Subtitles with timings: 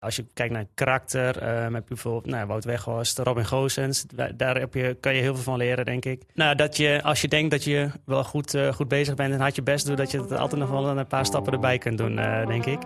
[0.00, 4.04] Als je kijkt naar karakter, ehm, heb je bijvoorbeeld nou, Wout Weghorst, Robin Goossens.
[4.36, 6.22] Daar- heb je, kan je heel veel van leren, denk ik.
[6.34, 9.40] Nou, dat je, als je denkt dat je wel goed, eh, goed bezig bent en
[9.40, 11.98] had je best doen, dat je het altijd nog wel een paar stappen erbij kunt
[11.98, 12.78] doen, eh, denk ik.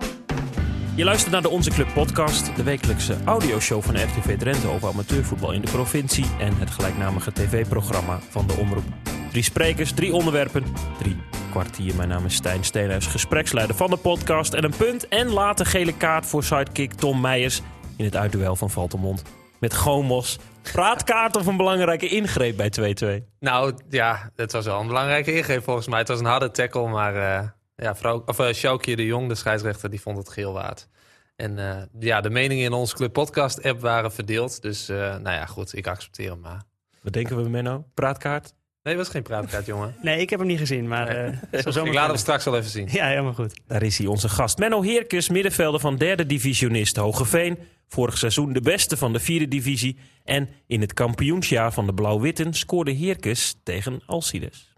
[0.97, 4.89] Je luistert naar de Onze Club podcast, de wekelijkse audioshow van de RTV Drenthe over
[4.89, 8.85] amateurvoetbal in de provincie en het gelijknamige tv-programma van de Omroep.
[9.31, 10.65] Drie sprekers, drie onderwerpen,
[10.99, 11.17] drie
[11.55, 11.97] kwartier.
[11.97, 14.55] Mijn naam is Stijn Steenhuis, gespreksleider van de podcast.
[14.55, 17.63] En een punt en later gele kaart voor sidekick Tom Meijers
[17.97, 19.23] in het uitduel van Valtemont.
[19.61, 20.39] Met Gomos.
[20.73, 23.25] Praatkaart of een belangrijke ingreep bij 2-2?
[23.41, 25.99] Nou ja, het was wel een belangrijke ingreep volgens mij.
[25.99, 29.35] Het was een harde tackle, maar eh ja, vrouw, of, uh, Sjoukje de Jong, de
[29.35, 30.89] scheidsrechter, die vond het geel waard.
[31.37, 34.63] En eh, ja, de meningen in onze Club Podcast app waren verdeeld.
[34.63, 36.63] Dus eh, nou ja, goed, ik accepteer hem maar.
[37.03, 37.85] Wat denken we, Menno?
[37.95, 38.55] Praatkaart?
[38.85, 39.95] Nee, was geen praatkaart, jongen.
[40.03, 41.09] Nee, ik heb hem niet gezien, maar...
[41.09, 41.33] eh,
[41.67, 42.89] zomaar ik laat hem straks wel even zien.
[42.91, 43.61] Ja, helemaal goed.
[43.67, 44.59] Daar is hij, onze gast.
[44.59, 47.59] Menno Heerkes, middenvelder van derde divisionist Hogeveen.
[47.89, 49.99] Vorig seizoen de beste van de vierde divisie.
[50.25, 54.73] En in het kampioensjaar van de Blauw-Witten scoorde Heerkes tegen Alcides.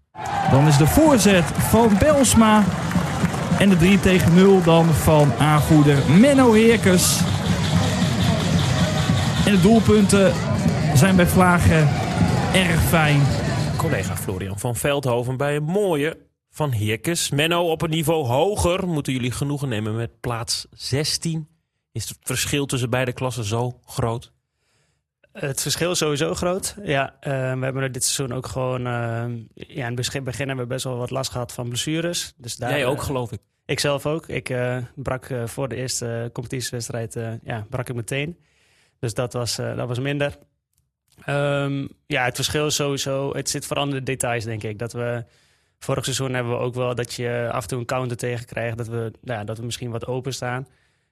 [0.51, 2.65] Dan is de voorzet van Belsma.
[3.59, 7.21] En de 3 tegen 0 dan van aanvoerder Menno Heerkes.
[9.47, 10.33] En de doelpunten
[10.95, 11.89] zijn bij Vlagen
[12.53, 13.21] erg fijn.
[13.77, 16.19] Collega Florian van Veldhoven bij een mooie
[16.51, 17.31] van Heerkes.
[17.31, 21.49] Menno op een niveau hoger moeten jullie genoegen nemen met plaats 16.
[21.93, 24.33] Is het verschil tussen beide klassen zo groot?
[25.33, 26.77] Het verschil is sowieso groot.
[26.83, 28.87] Ja, eh, we hebben er dit seizoen ook gewoon...
[28.87, 32.35] eh, ja, in het begin, hebben we best wel wat last gehad van blessures.
[32.37, 33.41] Dus daar, Jij ook, eh, geloof ik.
[33.67, 34.27] Ik zelf ook.
[34.29, 34.57] Ik
[34.95, 38.39] brak voor de eerste competitiewedstrijd ja, brak ik meteen.
[38.99, 40.39] Dus dat was, dat was minder.
[41.25, 43.35] Ehm, ja, het verschil is sowieso...
[43.35, 44.79] Het zit vooral in de details, denk ik.
[44.79, 45.25] Dat we...
[45.79, 48.77] Vorig seizoen hebben we ook wel dat je af en toe een counter tegen krijgt.
[48.77, 50.67] Dat we, ja, dat we misschien wat open staan.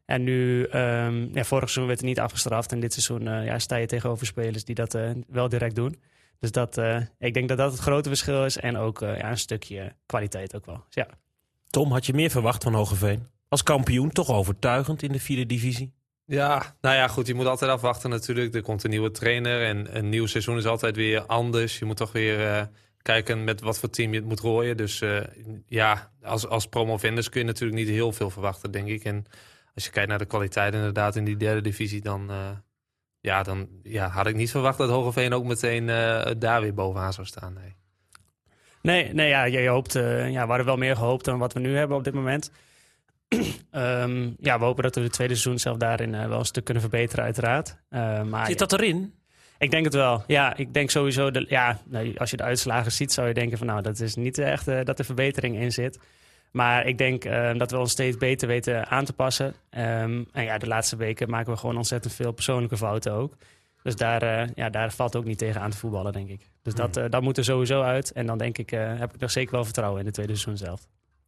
[0.05, 2.73] En nu, ehm, ja, vorig seizoen werd het niet afgestraft.
[2.73, 6.01] En dit seizoen eh, ja, sta je tegenover spelers die dat eh, wel direct doen.
[6.39, 8.57] Dus dat, eh, ik denk dat dat het grote verschil is.
[8.57, 10.85] En ook ja, een stukje kwaliteit ook wel.
[10.89, 11.05] Dus.
[11.71, 13.27] Tom, had je meer verwacht van Hogeveen?
[13.49, 15.93] Als kampioen toch overtuigend in de vierde divisie?
[16.27, 17.27] Ja, nou ja, goed.
[17.27, 18.55] Je moet altijd afwachten natuurlijk.
[18.55, 21.79] Er komt een nieuwe trainer en een nieuw seizoen is altijd weer anders.
[21.79, 22.63] Je moet toch weer eh,
[23.03, 24.77] kijken met wat voor team je het moet rooien.
[24.77, 25.21] Dus eh,
[25.67, 29.05] ja, als, als promovendus kun je natuurlijk niet heel veel verwachten, denk ik.
[29.05, 29.25] En
[29.75, 32.51] als je kijkt naar de kwaliteit inderdaad in die derde divisie, dan, eh,
[33.21, 35.87] ja, dan ja, had ik niet verwacht dat Hogeveen ook meteen
[36.39, 37.53] daar weer bovenaan zou staan.
[37.53, 39.13] Nee.
[39.13, 41.97] Nee, ja, je, hoopt, ja, we hadden wel meer gehoopt dan wat we nu hebben
[41.97, 42.51] op dit moment.
[43.71, 46.65] Ehm, ja, we hopen dat we de tweede seizoen zelf daarin eh, wel een stuk
[46.65, 47.77] kunnen verbeteren, uiteraard.
[47.89, 49.15] Eh, maar Zit dat erin?
[49.59, 50.25] ik denk het wel.
[50.27, 53.59] Ja, ik denk sowieso, de, ja, nee, als je de uitslagen ziet, zou je denken
[53.59, 55.99] van nou, dat is niet echt eh, dat er verbetering in zit.
[56.51, 59.55] Maar ik denk eh, dat we ons steeds beter weten aan te passen.
[59.71, 63.37] Ehm, en ja, de laatste weken maken we gewoon ontzettend veel persoonlijke fouten ook.
[63.85, 66.51] Dus daar, eh, ja, daar valt ook niet tegen aan te voetballen, denk ik.
[66.63, 68.13] Dus dat, eh, dat moet er sowieso uit.
[68.13, 70.67] En dan denk ik, eh, heb ik nog zeker wel vertrouwen in de tweede seizoen
[70.67, 70.87] zelf.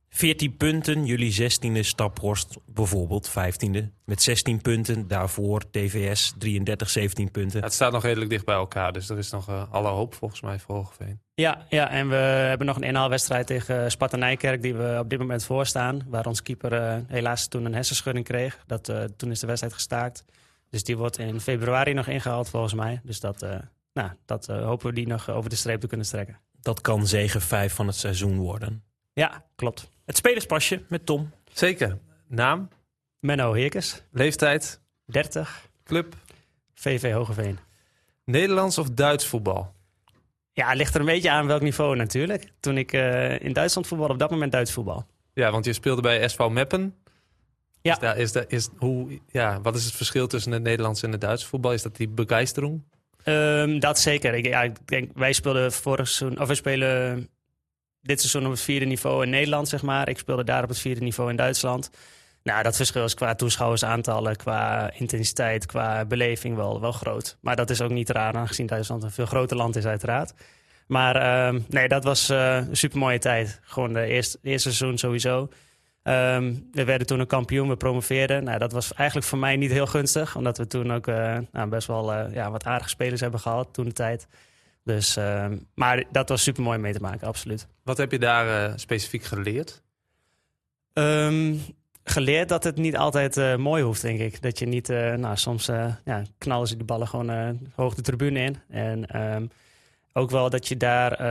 [0.08, 3.84] 14 punten, jullie 16e, Staphorst bijvoorbeeld 15e.
[4.04, 7.58] Met 16 punten, daarvoor TVS 33, 17 punten.
[7.58, 10.14] Ja, het staat nog redelijk dicht bij elkaar, dus er is nog eh, alle hoop
[10.14, 11.20] volgens mij voor Hogeveen.
[11.40, 15.18] Ja, ja, en we hebben nog een inhaalwedstrijd tegen Sparta Nijkerk die we op dit
[15.18, 16.02] moment voorstaan.
[16.06, 18.64] Waar ons keeper eh, helaas toen een hersenschudding kreeg.
[18.66, 20.24] Dat, eh, toen is de wedstrijd gestaakt.
[20.70, 23.00] Dus die wordt in februari nog ingehaald volgens mij.
[23.04, 23.58] Dus dat, eh,
[23.92, 26.38] nou, dat hopen we die nog over de streep te kunnen strekken.
[26.60, 28.84] Dat kan zegen 5 van het seizoen worden.
[29.12, 29.90] Ja, klopt.
[30.06, 31.30] Het spelerspasje met Tom.
[31.52, 31.98] Zeker.
[32.26, 32.68] Naam,
[33.20, 36.14] Menno Heerkes, leeftijd, 30, club,
[36.74, 37.58] VV Hogeveen.
[38.24, 39.74] Nederlands of Duits voetbal?
[40.52, 42.52] Ja, het ligt er een beetje aan welk niveau natuurlijk.
[42.60, 45.06] Toen ik eh, in Duitsland voetbal, op dat moment Duits voetbal.
[45.32, 46.94] Ja, want je speelde bij SV Meppen.
[47.80, 47.92] Ja.
[47.92, 51.12] Is daar, is daar, is, hoe, ja, wat is het verschil tussen het Nederlands en
[51.12, 51.72] het Duitse voetbal?
[51.72, 52.82] Is dat die begeistering?
[53.22, 54.34] Ehm, dat zeker.
[54.34, 57.28] Ik, ja, ik denk, wij speelden vorig seizoen, of we spelen
[58.06, 60.08] dit seizoen op het vierde niveau in Nederland, zeg maar.
[60.08, 61.90] Ik speelde daar op het vierde niveau in Duitsland.
[62.42, 67.36] Nou, dat verschil is qua toeschouwersaantallen, qua intensiteit, qua beleving wel, wel groot.
[67.40, 70.34] Maar dat is ook niet raar, aangezien Duitsland een veel groter land is, uiteraard.
[70.86, 73.60] Maar ehm, nee, dat was eh, een super mooie tijd.
[73.62, 75.48] Gewoon de eerste, eerste seizoen sowieso.
[76.02, 78.44] Ehm, we werden toen een kampioen, we promoveerden.
[78.44, 81.68] Nou, dat was eigenlijk voor mij niet heel gunstig, omdat we toen ook eh, nou,
[81.68, 84.26] best wel eh, ja, wat aardige spelers hebben gehad toen de tijd.
[84.86, 87.66] Dus, ehm, maar dat was super mooi mee te maken, absoluut.
[87.82, 89.82] Wat heb je daar eh, specifiek geleerd?
[90.92, 91.54] Ehm,
[92.04, 94.42] geleerd dat het niet altijd eh, mooi hoeft, denk ik.
[94.42, 95.66] Dat je niet, eh, nou, soms
[96.04, 98.56] ja, knallen ze die ballen gewoon hoog de tribune in.
[98.68, 99.46] En ehm,
[100.12, 101.22] ook wel dat je daar,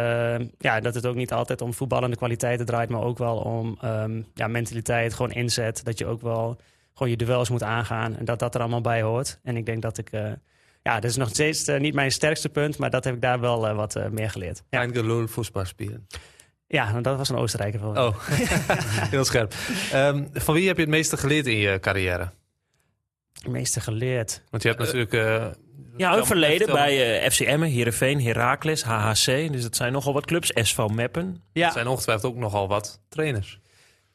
[0.57, 3.77] ja, dat het ook niet altijd om voetballende kwaliteiten draait, maar ook wel om
[4.33, 5.83] ja, mentaliteit, gewoon inzet.
[5.83, 6.57] Dat je ook wel
[6.93, 8.17] gewoon je duels moet aangaan.
[8.17, 9.39] En dat dat er allemaal bij hoort.
[9.43, 10.09] En ik denk dat ik...
[10.85, 13.39] ja, dat is nog steeds eh, niet mijn sterkste punt, maar dat heb ik daar
[13.39, 14.63] wel eh, wat eh, meer geleerd.
[14.69, 14.87] Ja,
[15.27, 16.07] voetbal spelen.
[16.67, 17.97] ja nou, dat was een Oostenrijker voor.
[17.97, 18.27] Oh,
[19.15, 19.53] heel scherp.
[19.91, 22.29] Ehm, van wie heb je het meeste geleerd in je carrière?
[23.33, 24.41] Het meeste geleerd.
[24.49, 25.13] Want je hebt natuurlijk...
[25.13, 25.45] eh,
[25.97, 29.25] Ja, ook verleden bij FC Emmen, Heerenveen, Heracles, HHC.
[29.51, 30.51] Dus dat zijn nogal wat clubs.
[30.53, 31.43] SV Meppen.
[31.53, 33.59] Ja, Er zijn ongetwijfeld ook nogal wat trainers.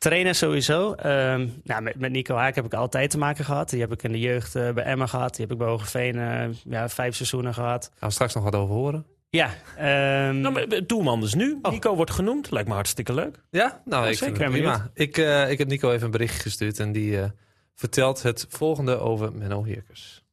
[0.01, 0.93] Trainer sowieso.
[0.93, 3.71] Ehm, nou, met, met Nico Haak heb ik altijd te maken gehad.
[3.71, 5.31] Die heb ik in de jeugd eh, bij Emma gehad.
[5.31, 7.91] Die heb ik bij Hogeveen eh, ja, vijf seizoenen gehad.
[7.99, 9.07] Gaan we straks nog wat over horen.
[9.31, 11.59] Ja, ehm, Nou, maar, eh, doelman dus nu.
[11.63, 11.73] Oh.
[11.73, 12.51] Nico wordt genoemd.
[12.51, 13.41] Lijkt me hartstikke leuk.
[13.51, 13.83] Ja?
[13.85, 14.37] Nou, ik zeker.
[14.37, 14.91] vind het Ben prima.
[14.95, 17.31] Ik, eh, ik heb Nico even een berichtje gestuurd en die eh,
[17.75, 20.25] vertelt het volgende over Menno Heerkers.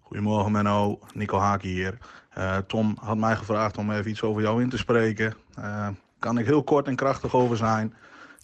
[0.00, 1.98] Goedemorgen Menno, Nico Haak hier.
[2.30, 5.34] Eh, Tom had mij gevraagd om even iets over jou in te spreken.
[5.54, 5.88] Eh
[6.18, 7.94] kan ik heel kort en krachtig over zijn.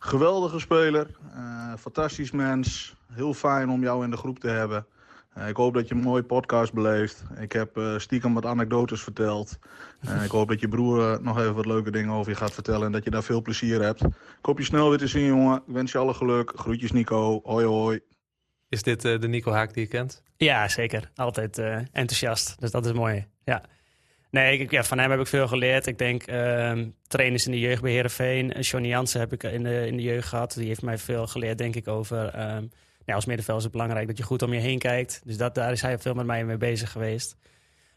[0.05, 2.95] Geweldige speler, eh, fantastisch mens.
[3.13, 4.87] Heel fijn om jou in de groep te hebben.
[5.33, 7.23] Eh, ik hoop dat je een mooie podcast beleeft.
[7.39, 9.59] Ik heb eh, stiekem wat anekdotes verteld.
[10.01, 12.87] Eh, ik hoop dat je broer nog even wat leuke dingen over je gaat vertellen.
[12.87, 14.03] En dat je daar veel plezier hebt.
[14.03, 14.13] Ik
[14.43, 15.57] hoop je snel weer te zien jongen.
[15.57, 16.53] Ik wens je alle geluk.
[16.55, 17.41] Groetjes Nico.
[17.43, 18.01] Hoi hoi.
[18.69, 20.23] Is dit eh, de Nico Haak die je kent?
[20.37, 21.11] ja, zeker.
[21.15, 22.61] Altijd eh, enthousiast.
[22.61, 23.27] Dus dat is mooi.
[23.45, 23.63] Ja.
[24.35, 25.87] Nee, ik, ja, van hem heb ik veel geleerd.
[25.87, 28.53] Ik denk ehm, trainers in de jeugd bij Heerenveen.
[28.53, 30.55] Eh, Johnny Jansen heb ik in de, in de jeugd gehad.
[30.55, 32.29] Die heeft mij veel geleerd, denk ik, over...
[32.29, 32.67] ehm,
[33.05, 35.21] ja, als middenveld is het belangrijk dat je goed om je heen kijkt.
[35.25, 37.37] Dus dat, daar is hij veel met mij mee bezig geweest.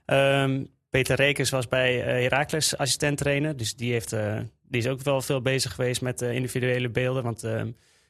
[0.06, 3.57] Ehm, Peter Rekers was bij eh Heracles assistent trainer.
[3.57, 7.24] Dus die, heeft, eh, die is ook wel veel bezig geweest met eh, individuele beelden.
[7.24, 7.42] Want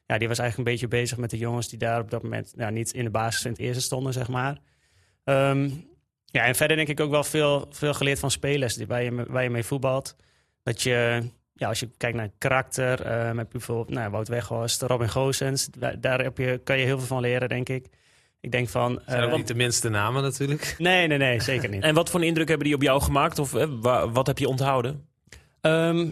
[0.05, 2.53] ja, die was eigenlijk een beetje bezig met de jongens die daar op dat moment
[2.57, 4.57] ja, niet in de basis in het eerste stonden, zeg maar.
[5.23, 5.69] Ehm,
[6.37, 9.25] ja, en verder denk ik ook wel veel, veel geleerd van spelers die, waar, je,
[9.27, 10.15] waar je mee voetbalt.
[10.63, 11.23] Dat je,
[11.53, 16.01] ja, als je kijkt naar karakter, eh, met bijvoorbeeld nou, Wout Weghorst, Robin Goossens, daar,
[16.01, 17.87] daar heb je, kan je heel veel van leren, denk ik.
[18.39, 19.01] Ik denk van...
[19.05, 20.75] Zijn ook eh, niet de minste namen natuurlijk.
[20.77, 21.83] nee, nee, nee, zeker niet.
[21.89, 23.39] En wat voor een indruk hebben die op jou gemaakt?
[23.39, 25.07] Of eh, wa- wat heb je onthouden?
[25.61, 26.11] Ehm,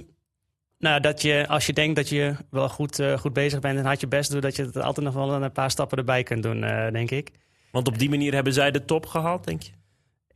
[0.80, 3.86] nou, dat je, als je denkt dat je wel goed, eh, goed bezig bent en
[3.86, 6.44] hard je best doet, dat je het altijd nog wel een paar stappen erbij kunt
[6.44, 7.31] doen, eh, denk ik.
[7.72, 9.72] Want op die manier hebben zij de top gehaald, denk je?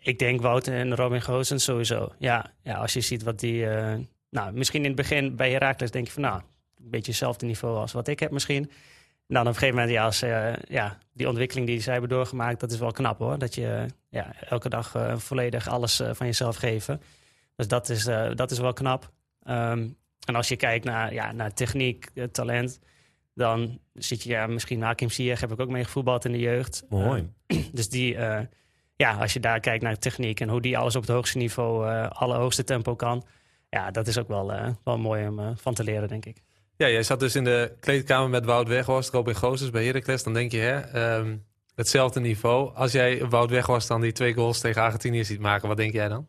[0.02, 2.12] Ik denk Wout en Robin Goossens sowieso.
[2.18, 3.66] Ja, ja, als je ziet wat die...
[3.70, 3.98] eh,
[4.30, 6.22] nou, misschien in het begin bij Heracles denk je van...
[6.22, 6.42] nou,
[6.78, 8.64] een beetje hetzelfde niveau als wat ik heb misschien.
[8.64, 12.10] En dan op een gegeven moment, ja, als, eh, ja die ontwikkeling die zij hebben
[12.10, 12.60] doorgemaakt...
[12.60, 13.38] dat is wel knap hoor.
[13.38, 17.02] Dat je eh, ja, elke dag volledig alles van jezelf geven.
[17.56, 18.04] Dus dat is,
[18.36, 19.12] dat is wel knap.
[19.44, 19.88] Ehm,
[20.26, 22.80] en als je kijkt naar, ja, naar techniek, talent...
[23.34, 26.86] dan zit je ja, misschien Hakim Ziyech heb ik ook mee gevoetbald in de jeugd.
[26.90, 27.30] Mooi.
[27.72, 28.18] Dus die,
[29.00, 31.90] ja, als je daar kijkt naar techniek en hoe die alles op het hoogste niveau,
[31.90, 33.26] eh allerhoogste tempo kan.
[33.70, 36.38] Ja, dat is ook wel, eh, wel mooi om eh, van te leren, denk ik.
[36.78, 40.24] Ja, jij zat dus in de kleedkamer met Wout Weghorst, Robin Goossens bij Heracles.
[40.24, 41.36] Dan denk je, hè, ehm,
[41.76, 42.76] hetzelfde niveau.
[42.76, 46.08] Als jij Wout Weghorst dan die twee goals tegen Argentinië ziet maken, wat denk jij
[46.08, 46.28] dan?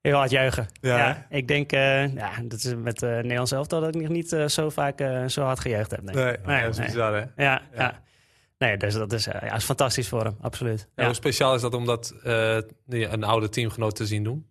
[0.00, 0.66] Heel hard juichen.
[0.80, 4.36] Ja, Ja, ik denk, ja, dat is met uh, Nederlands elftal dat ik nog niet
[4.46, 6.02] zo vaak zo hard gejuicht heb.
[6.02, 6.36] Nee.
[6.44, 6.86] Nee, dat is nee.
[6.86, 7.18] bizar hè?
[7.20, 7.62] Ja, Ja.
[7.74, 8.02] ja.
[8.58, 10.80] Nee, dus dat is, eh, ja, is fantastisch voor hem, absoluut.
[10.80, 11.04] En Ja.
[11.04, 14.46] Hoe speciaal is dat om dat eh, een oude teamgenoot te zien doen?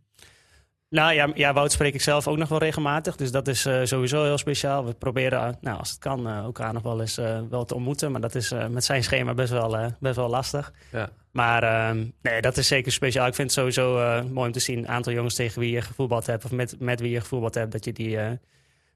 [0.90, 3.16] Nou ja, ja, Wout spreek ik zelf ook nog wel regelmatig.
[3.16, 4.86] Dus dat is eh, sowieso heel speciaal.
[4.86, 7.16] We proberen, nou, als het kan, eh, elkaar nog wel eens
[7.50, 8.12] wel te ontmoeten.
[8.12, 10.74] Maar dat is met zijn schema best wel, best wel lastig.
[10.92, 11.10] Ja.
[11.32, 13.28] Maar ehm, nee, dat is zeker speciaal.
[13.28, 13.94] Ik vind het sowieso
[14.32, 14.78] mooi om te zien.
[14.78, 16.46] Een aantal jongens tegen wie je gevoetbald hebt.
[16.46, 17.72] Of met, met wie je gevoetbald hebt.
[17.72, 18.18] Dat je die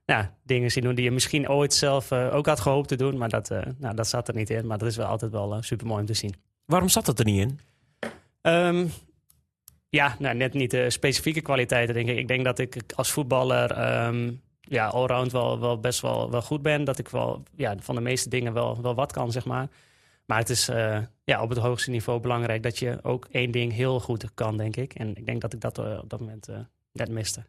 [0.05, 3.17] ja, dingen ziet doen die je misschien ooit zelf eh, ook had gehoopt te doen.
[3.17, 4.67] Maar dat, eh, nou, dat zat er niet in.
[4.67, 6.33] Maar dat is wel altijd wel super mooi om te zien.
[6.65, 7.59] Waarom zat het er niet in?
[8.41, 8.87] Ehm,
[9.89, 12.17] ja, nou, net niet de specifieke kwaliteiten, denk ik.
[12.17, 14.31] Ik denk dat ik als voetballer ehm,
[14.61, 16.83] ja, allround wel, wel best wel, wel goed ben.
[16.83, 19.67] Dat ik wel ja, van de meeste dingen wel, wel wat kan, zeg maar.
[20.25, 23.73] Maar het is eh, ja, op het hoogste niveau belangrijk dat je ook één ding
[23.73, 24.93] heel goed kan, denk ik.
[24.93, 26.59] En ik denk dat ik dat eh, op dat moment eh,
[26.91, 27.43] net miste.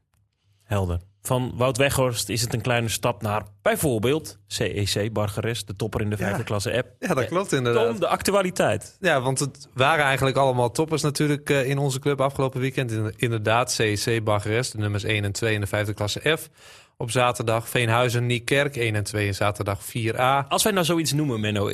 [0.72, 0.98] Helder.
[1.22, 6.10] Van Wout Weghorst is het een kleine stap naar bijvoorbeeld CEC Bargeres, de topper in
[6.10, 6.44] de vijfde Ja.
[6.44, 6.88] klasse app.
[6.98, 7.86] Ja, dat klopt inderdaad.
[7.90, 8.96] Tom, de actualiteit.
[9.00, 12.90] Ja, want het waren eigenlijk allemaal toppers natuurlijk eh, in onze club afgelopen weekend.
[12.92, 16.48] In- Inderdaad, CEC Bargeres, de nummers 1 en 2 in de vijfde klasse F.
[16.96, 20.46] Op zaterdag Veenhuizen, Niekerk, 1 en 2 in zaterdag 4A.
[20.48, 21.70] Als wij nou zoiets noemen, Menno,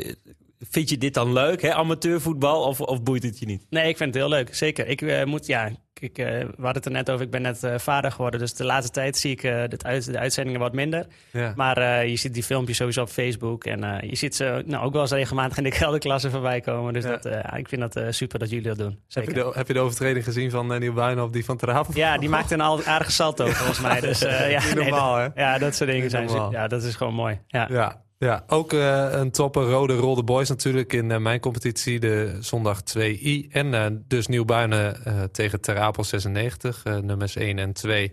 [0.71, 1.75] vind je dit dan leuk, hè?
[1.75, 3.67] amateurvoetbal, of, of boeit het je niet?
[3.71, 4.55] Nee, ik vind het heel leuk.
[4.55, 4.87] Zeker.
[4.87, 7.25] Ik eh, moet, ja, ik, eh, we hadden het er net over.
[7.25, 8.41] Ik ben net eh, vader geworden.
[8.41, 11.07] Dus de laatste tijd zie ik het uit, de uitzendingen wat minder.
[11.33, 11.53] Ja.
[11.57, 13.65] Maar je ziet die filmpjes sowieso op Facebook.
[13.65, 16.93] En je ziet ze nou, ook wel eens regelmatig in de kelderklasse voorbij komen.
[16.93, 17.17] Dus Ja.
[17.17, 17.25] dat,
[17.57, 18.99] ik vind dat super dat jullie dat doen.
[19.09, 21.95] Heb, je de, heb je de overtreding gezien van uh, Nieuw Buinhoff, die van Terhaven?
[21.97, 24.01] Ja, die maakte een al- aardige salto volgens mij.
[24.01, 24.19] Dus,
[24.57, 25.27] ja, nee, hè?
[25.35, 26.29] ja, dat soort dingen zijn.
[26.51, 27.41] Ja, dat is gewoon mooi.
[27.47, 27.67] Ja.
[27.71, 28.07] Ja.
[28.19, 32.01] Ja, ook uh, een topper rode Rolde Boys natuurlijk in uh, mijn competitie.
[32.01, 33.51] De zondag 2i.
[33.51, 36.85] En uh, dus Nieuwbuinen tegen Ter Apel 96.
[36.85, 38.13] nummers 1 en 2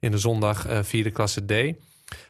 [0.00, 1.76] in de zondag vierde klasse D.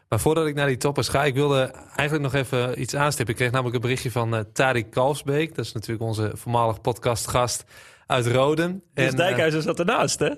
[0.09, 3.35] Maar voordat ik naar die toppers ga, ik wilde eigenlijk nog even iets aanstippen.
[3.35, 5.55] Ik kreeg namelijk een berichtje van Tariq Kalfsbeek.
[5.55, 7.65] Dat is natuurlijk onze voormalig podcastgast
[8.07, 8.83] uit Roden.
[8.95, 10.31] Dus en, Dijkhuizen zat ernaast, hè?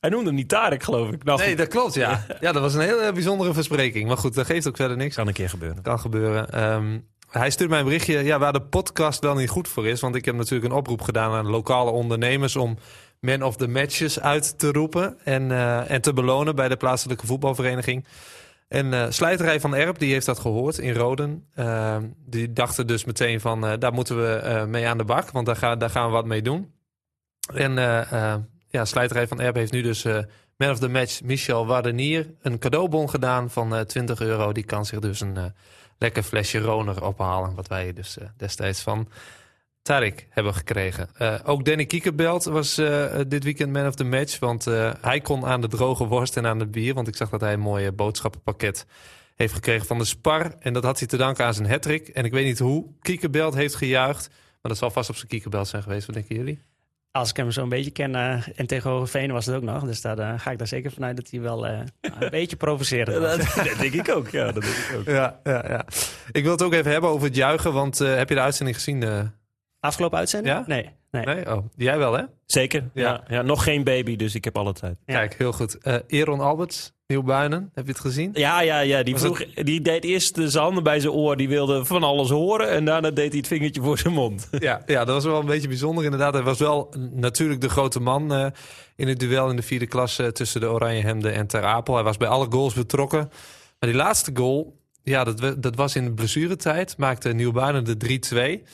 [0.00, 1.24] Hij noemde hem niet Tarek, geloof ik.
[1.24, 2.26] Nou, nee, dat klopt, ja.
[2.40, 2.52] ja.
[2.52, 4.08] dat was een hele bijzondere verspreking.
[4.08, 5.14] Maar goed, dat geeft ook verder niks.
[5.14, 5.82] Kan een keer gebeuren.
[5.82, 6.62] Kan gebeuren.
[6.72, 10.00] Um, hij stuurt mij een berichtje ja, waar de podcast wel niet goed voor is.
[10.00, 12.56] Want ik heb natuurlijk een oproep gedaan aan lokale ondernemers...
[12.56, 12.78] om
[13.20, 17.26] man of the matches uit te roepen en, uh, en te belonen bij de plaatselijke
[17.26, 18.04] voetbalvereniging.
[18.68, 21.46] En uh, Slijterij van Erp, die heeft dat gehoord in Roden.
[21.56, 25.30] Uh, die dachten dus meteen van, uh, daar moeten we mee aan de bak.
[25.30, 26.72] Want daar, ga, daar gaan we wat mee doen.
[27.54, 27.78] En
[28.70, 30.04] ja, Slijterij van Erp heeft nu dus
[30.56, 32.30] man of the match Michel Wardenier...
[32.42, 34.52] een cadeaubon gedaan van 20 euro.
[34.52, 35.54] Die kan zich dus een
[35.98, 37.54] lekker flesje Roner ophalen.
[37.54, 39.08] Wat wij dus destijds van
[39.82, 41.08] Tarik hebben gekregen.
[41.44, 42.74] Ook Danny Kiekerbelt was
[43.28, 44.38] dit weekend man of the match.
[44.38, 44.64] Want
[45.00, 46.94] hij kon aan de droge worst en aan het bier.
[46.94, 48.86] Want ik zag dat hij een mooi boodschappenpakket
[49.36, 50.54] heeft gekregen van de Spar.
[50.58, 52.08] En dat had hij te danken aan zijn hattrick.
[52.08, 54.28] En ik weet niet hoe Kiekerbelt heeft gejuicht.
[54.28, 56.06] Maar dat zal vast op zijn Kiekerbelt zijn geweest.
[56.06, 56.62] Wat denken jullie?
[57.12, 58.14] Als ik hem zo een beetje ken,
[58.56, 59.84] en tegen Veen was het ook nog.
[59.84, 61.88] Dus daar ga ik daar zeker vanuit dat hij wel een
[62.30, 64.52] beetje provoceren dat, dat, denk ik ook, ja.
[64.52, 65.06] Dat denk ik ook.
[65.06, 65.84] Ja, ja, ja.
[66.32, 67.72] Ik wil het ook even hebben over het juichen.
[67.72, 69.30] Want heb je de uitzending gezien...
[69.80, 70.56] Afgelopen uitzending?
[70.56, 70.64] Ja?
[70.66, 70.90] Nee.
[71.10, 71.24] nee.
[71.24, 71.56] nee?
[71.56, 72.22] Oh, jij wel, hè?
[72.46, 72.90] Zeker.
[72.94, 73.24] Ja.
[73.28, 73.42] ja.
[73.42, 74.96] nog geen baby, dus ik heb alle tijd.
[75.04, 75.76] Kijk, heel goed.
[75.82, 78.30] Uh, Eron Alberts, Nieuwbuinen, heb je het gezien?
[78.32, 79.02] Ja, ja, ja.
[79.02, 81.36] Die, vroeg, die deed eerst zijn handen bij zijn oor.
[81.36, 82.68] Die wilde van alles horen.
[82.68, 84.48] En daarna deed hij het vingertje voor zijn mond.
[84.58, 86.32] Ja, ja dat was wel een beetje bijzonder inderdaad.
[86.32, 88.46] Hij was wel natuurlijk de grote man uh,
[88.96, 90.32] in het duel in de vierde klasse...
[90.32, 91.94] tussen de Oranje Hemden en Ter Apel.
[91.94, 93.28] Hij was bij alle goals betrokken.
[93.78, 96.96] Maar die laatste goal, ja, dat, dat was in de blessuretijd.
[96.96, 98.68] Maakte Nieuwbuinen de 3-2...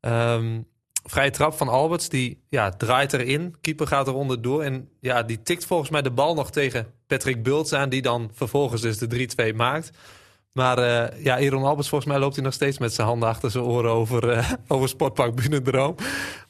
[0.00, 0.66] Um,
[1.04, 3.54] vrije trap van Alberts, die ja, draait erin.
[3.60, 4.62] Keeper gaat er onderdoor.
[4.62, 6.86] En ja, die tikt volgens mij de bal nog tegen
[7.16, 7.88] Patrick Bults aan...
[7.88, 9.90] die dan vervolgens dus de 3-2 maakt.
[10.52, 13.50] Maar uh, ja, Aaron Alberts, volgens mij loopt hij nog steeds met zijn handen achter
[13.50, 15.94] zijn oren over, uh, over Sportpark Bunendroom.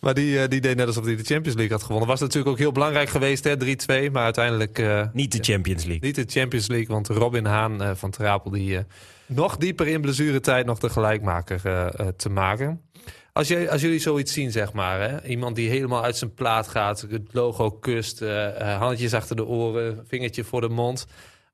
[0.01, 2.09] Maar die, uh, die deed net alsof hij de Champions League had gewonnen.
[2.09, 3.53] Was natuurlijk ook heel belangrijk geweest, 3-2.
[4.13, 4.83] Maar uiteindelijk...
[5.13, 6.07] niet de Champions League.
[6.07, 8.51] Niet de Champions League, want Robin Haan van Trapel...
[8.51, 8.79] die
[9.27, 11.61] nog dieper in blessuretijd nog de gelijkmaker
[12.17, 12.81] te maken.
[13.33, 15.27] Als, jij, als jullie zoiets zien, zeg maar, hè?
[15.27, 20.05] iemand die helemaal uit zijn plaat gaat, het logo kust, uh, handjes achter de oren,
[20.07, 21.07] vingertje voor de mond.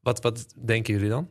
[0.02, 1.30] Wat, wat denken jullie dan?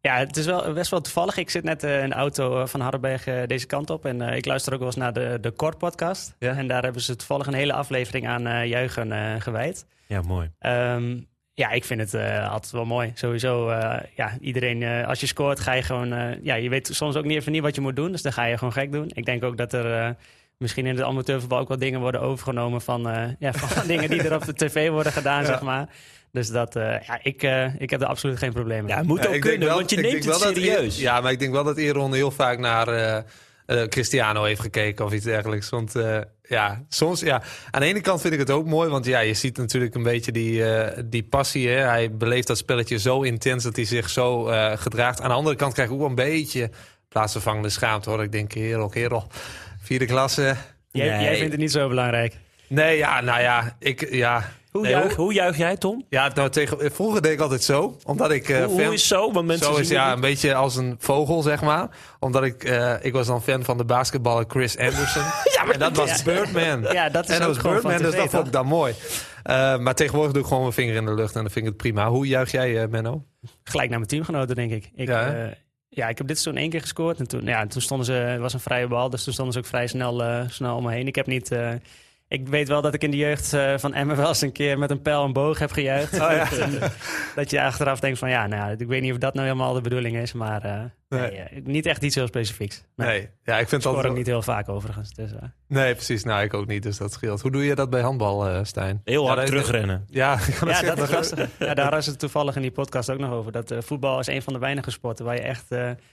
[0.00, 1.36] Ja, het is wel best wel toevallig.
[1.36, 4.04] Ik zit net uh, in de auto van Hardenberg deze kant op.
[4.04, 6.34] En ik luister ook wel eens naar de, de Kort podcast.
[6.38, 6.56] Ja?
[6.56, 9.86] En daar hebben ze toevallig een hele aflevering aan juichen gewijd.
[10.06, 10.50] Ja, mooi.
[10.60, 11.29] Um,
[11.60, 13.12] ja, ik vind het uh, altijd wel mooi.
[13.14, 16.38] Sowieso, uh, ja, iedereen, uh, als je scoort, ga je gewoon...
[16.42, 18.12] ja, je weet soms ook niet even niet wat je moet doen.
[18.12, 19.10] Dus dan ga je gewoon gek doen.
[19.14, 20.16] Ik denk ook dat er
[20.56, 22.80] misschien in het amateurvoetbal ook wel dingen worden overgenomen...
[22.80, 23.00] van,
[23.38, 25.88] ja, van dingen die er op de tv worden gedaan, zeg maar.
[26.32, 27.42] Dus dat, ja, ik,
[27.78, 28.94] ik heb er absoluut geen probleem mee.
[28.94, 30.98] Ja, moet ook kunnen, wel, want je neemt het serieus.
[30.98, 33.24] ja, maar ik denk wel dat Eron heel vaak naar
[33.70, 35.68] uh, Cristiano heeft gekeken of iets dergelijks.
[35.68, 39.04] Want uh, ja, soms, ja, aan de ene kant vind ik het ook mooi, want
[39.04, 41.68] ja, je ziet natuurlijk een beetje die, uh, die passie.
[41.68, 41.76] Hè?
[41.76, 44.42] Hij beleeft dat spelletje zo intens dat hij zich zo
[44.76, 45.20] gedraagt.
[45.20, 46.70] Aan de andere kant krijg ik ook een beetje
[47.08, 48.22] plaatsvervangende schaamte hoor.
[48.22, 49.26] Ik denk, kerel, kerel,
[49.80, 50.56] vierde klasse.
[50.90, 51.24] Jij, nee.
[51.24, 52.36] jij vindt het niet zo belangrijk?
[52.66, 56.04] Nee, ja, nou ja, ik, ja, hoe, juich, hoe juich jij, Tom?
[56.08, 57.96] Ja, nou, tegen, vroeger deed ik altijd zo.
[58.04, 59.32] Omdat ik, uh, hoe, hoe, is zo?
[59.32, 61.88] Want mensen zo is ja, een beetje als een vogel, zeg maar.
[62.18, 65.22] Omdat ik, uh, ik was dan fan van de basketballer Chris Anderson.
[65.54, 66.82] ja, maar en dat was Birdman.
[66.92, 68.94] Ja, dat is en dat was Birdman, dus dat vond ik dan mooi.
[69.44, 71.72] Uh, maar tegenwoordig doe ik gewoon mijn vinger in de lucht en dan vind ik
[71.72, 72.08] het prima.
[72.08, 73.24] Hoe juich jij, Menno?
[73.64, 74.90] Gelijk naar mijn teamgenoten, denk ik.
[74.94, 75.54] ik ja,
[75.88, 77.18] ja, ik heb dit seizoen één keer gescoord.
[77.18, 79.58] En toen, ja, toen stonden ze, het was een vrije bal, dus toen stonden ze
[79.58, 81.06] ook vrij snel, snel om me heen.
[81.06, 81.50] Ik heb niet
[82.30, 84.78] ik weet wel dat ik in de jeugd uh, van Emmen wel eens een keer
[84.78, 86.12] met een pijl en boog heb gejuicht.
[86.12, 86.48] Oh, ja.
[87.34, 89.80] dat je achteraf denkt van ja, nou, ik weet niet of dat nou helemaal de
[89.80, 90.32] bedoeling is.
[90.32, 91.30] Maar uh, nee.
[91.30, 92.82] Nee, uh, niet echt iets heel specifieks.
[92.96, 93.28] Nee, nee.
[93.42, 94.06] ja, ik vind het altijd...
[94.06, 95.14] ook niet heel vaak overigens.
[95.14, 95.30] Dus,
[95.68, 96.24] nee, precies.
[96.24, 97.40] Nou, ik ook niet, dus dat scheelt.
[97.40, 99.00] Hoe doe je dat bij handbal, Stijn?
[99.04, 100.04] Heel hard ja, terugrennen.
[100.06, 101.48] Ja, ja, dat is lastig.
[101.58, 103.52] ja, daar is het toevallig in die podcast ook nog over.
[103.52, 105.66] Dat voetbal is een van de weinige sporten waar je echt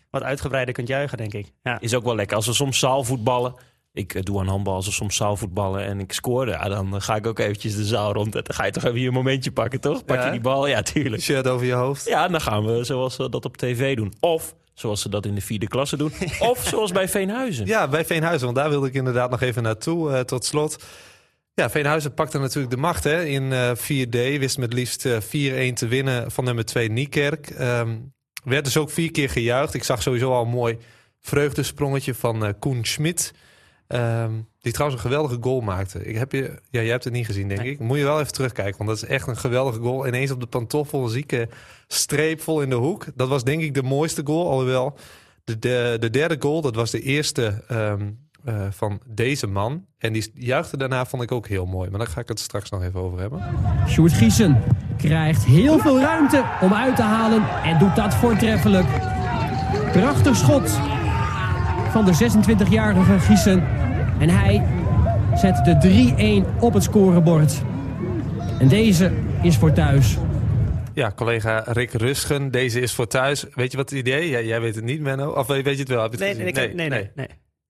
[0.10, 1.52] wat uitgebreider kunt juichen, denk ik.
[1.64, 1.80] Ja.
[1.80, 2.36] Is ook wel lekker.
[2.36, 3.56] Als we soms zaalvoetballen
[3.98, 6.52] ik eh, doe aan handbal als soms zaalvoetballen en ik scoorde.
[6.52, 8.36] Ja, dan ga ik ook eventjes de zaal rond.
[8.36, 10.06] En dan ga je toch even hier een momentje pakken, toch?
[10.06, 10.68] Pak je die bal?
[10.68, 11.22] Ja, tuurlijk.
[11.22, 12.08] Shirt over je hoofd?
[12.08, 14.14] Ja, dan gaan we zoals we dat op tv doen.
[14.20, 16.12] Of zoals ze dat in de vierde klasse doen.
[16.52, 17.66] of zoals bij Veenhuizen.
[17.66, 18.46] Ja, bij Veenhuizen.
[18.46, 20.84] Want daar wilde ik inderdaad nog even naartoe uh, tot slot.
[21.54, 24.40] Ja, Veenhuizen pakte natuurlijk de macht hè, in uh, 4D.
[24.40, 25.18] Wist met liefst uh,
[25.72, 27.60] 4-1 te winnen van nummer 2 Niekerk.
[27.60, 28.14] Um,
[28.44, 29.74] werd dus ook vier keer gejuicht.
[29.74, 30.78] Ik zag sowieso al een mooi
[31.20, 33.34] vreugdesprongetje van eh, Koen Schmid.
[33.88, 36.06] Ehm, die trouwens een geweldige goal maakte.
[36.06, 37.72] Ik heb je, ja, jij hebt het niet gezien, denk Nee.
[37.72, 37.80] ik.
[37.80, 40.08] Moet je wel even terugkijken, want dat is echt een geweldige goal.
[40.08, 41.50] Ineens op de pantoffel, een zieke
[41.88, 43.06] streep vol in de hoek.
[43.16, 44.50] Dat was denk ik de mooiste goal.
[44.50, 44.98] Alhoewel,
[45.44, 48.10] de, de, de derde goal, dat was de eerste ehm,
[48.46, 49.86] eh, van deze man.
[49.98, 51.90] En die juichte daarna, vond ik ook heel mooi.
[51.90, 53.42] Maar daar ga ik het straks nog even over hebben.
[53.88, 54.64] Sjoerd Giesen
[54.98, 58.88] krijgt heel veel ruimte om uit te halen en doet dat voortreffelijk.
[59.92, 60.80] Prachtig schot
[62.04, 62.30] van de
[62.66, 63.64] 26-jarige Giesen.
[64.20, 64.64] En hij
[65.36, 67.62] zet de 3-1 op het scorebord.
[68.60, 69.12] En deze
[69.42, 70.16] is voor thuis.
[70.94, 73.46] Ja, collega Rick Rusgen, deze is voor thuis.
[73.54, 74.30] Weet je wat het idee?
[74.30, 75.30] Ja, jij weet het niet, Menno.
[75.32, 76.02] Of weet je het wel?
[76.02, 76.76] Heb je het Nee, gezien?
[76.76, 77.28] nee, nee, nee, nee.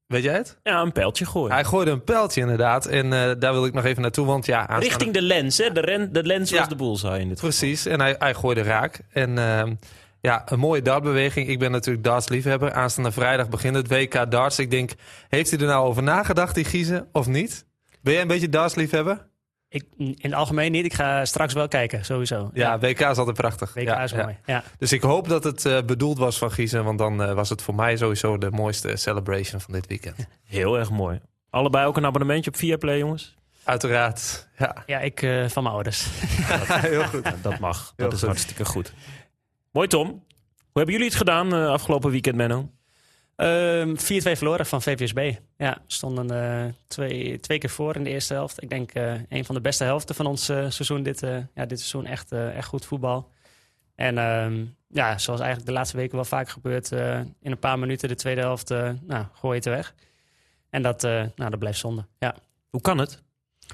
[0.08, 0.60] Weet jij het?
[0.64, 1.52] Ja, een pijltje gooien.
[1.54, 2.86] Hij gooide een pijltje inderdaad.
[2.86, 4.26] En eh, daar wil ik nog even naartoe.
[4.26, 5.72] Want ja, aanstaande- Richting de lens, hè?
[5.72, 6.58] De, ren, de lens Ja.
[6.60, 7.50] was de bullseye in dit geval.
[7.58, 7.86] Precies.
[7.86, 9.00] En hij, hij gooide raak.
[9.12, 9.74] En ehm,
[10.22, 11.48] ja, een mooie dartbeweging.
[11.48, 12.74] Ik ben natuurlijk dartsliefhebber.
[12.74, 14.60] Aanstaande vrijdag begint het WK darts.
[14.60, 14.92] Ik denk,
[15.30, 17.66] heeft hij er nou over nagedacht, die Giezen, of niet?
[18.02, 19.28] Ben jij een beetje dartsliefhebber?
[19.70, 20.86] Ik, in het algemeen niet.
[20.86, 22.50] Ik ga straks wel kijken, sowieso.
[22.54, 23.74] Ja, WK is altijd prachtig.
[23.74, 24.24] WK ja, is ja.
[24.24, 24.38] mooi.
[24.46, 24.64] Ja.
[24.78, 26.84] Dus ik hoop dat het eh, bedoeld was van Giezen.
[26.84, 30.16] Want dan eh, was het voor mij sowieso de mooiste celebration van dit weekend.
[30.44, 31.20] Heel erg mooi.
[31.50, 33.36] Allebei ook een abonnementje op Viaplay, jongens?
[33.64, 34.48] Uiteraard.
[34.58, 36.08] Ja, Ja, ik eh, van mijn ouders.
[36.90, 37.32] heel goed.
[37.42, 37.94] Dat mag.
[37.96, 38.28] Heel Dat is goed.
[38.28, 38.94] hartstikke goed.
[39.78, 40.08] Mooi, Tom.
[40.08, 40.22] Hoe
[40.74, 42.72] hebben jullie het gedaan eh, afgelopen weekend, Menno?
[43.36, 45.34] Ehm 4-2 verloren van VPSB.
[45.58, 48.64] Ja, stonden eh, twee, twee keer voor in de eerste helft.
[48.64, 51.04] Ik denk eh, een van de beste helften van ons seizoen.
[51.04, 51.20] Dit,
[51.54, 53.30] ja, dit seizoen echt, echt goed voetbal.
[53.96, 56.92] En ehm, ja, zoals eigenlijk de laatste weken wel vaak gebeurt,
[57.42, 58.70] in een paar minuten de tweede helft,
[59.02, 59.94] nou, gooi je het weg.
[60.70, 62.06] En dat, nou, dat blijft zonde.
[62.20, 62.36] Ja.
[62.70, 63.24] Hoe kan het?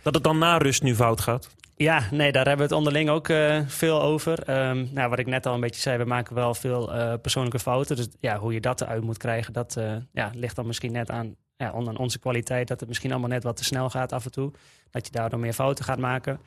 [0.02, 1.50] Dat het dan na rust nu fout gaat?
[1.76, 4.44] Ja, nee, daar hebben we het onderling ook eh, veel over.
[4.44, 7.60] Ehm, nou, wat ik net al een beetje zei, we maken wel veel eh, persoonlijke
[7.60, 7.96] fouten.
[7.96, 11.10] Dus ja, hoe je dat eruit moet krijgen, dat eh, ja, ligt dan misschien net
[11.10, 12.68] aan, ja, aan onze kwaliteit.
[12.68, 14.52] Dat het misschien allemaal net wat te snel gaat af en toe.
[14.92, 16.40] Dat je daardoor meer fouten gaat maken.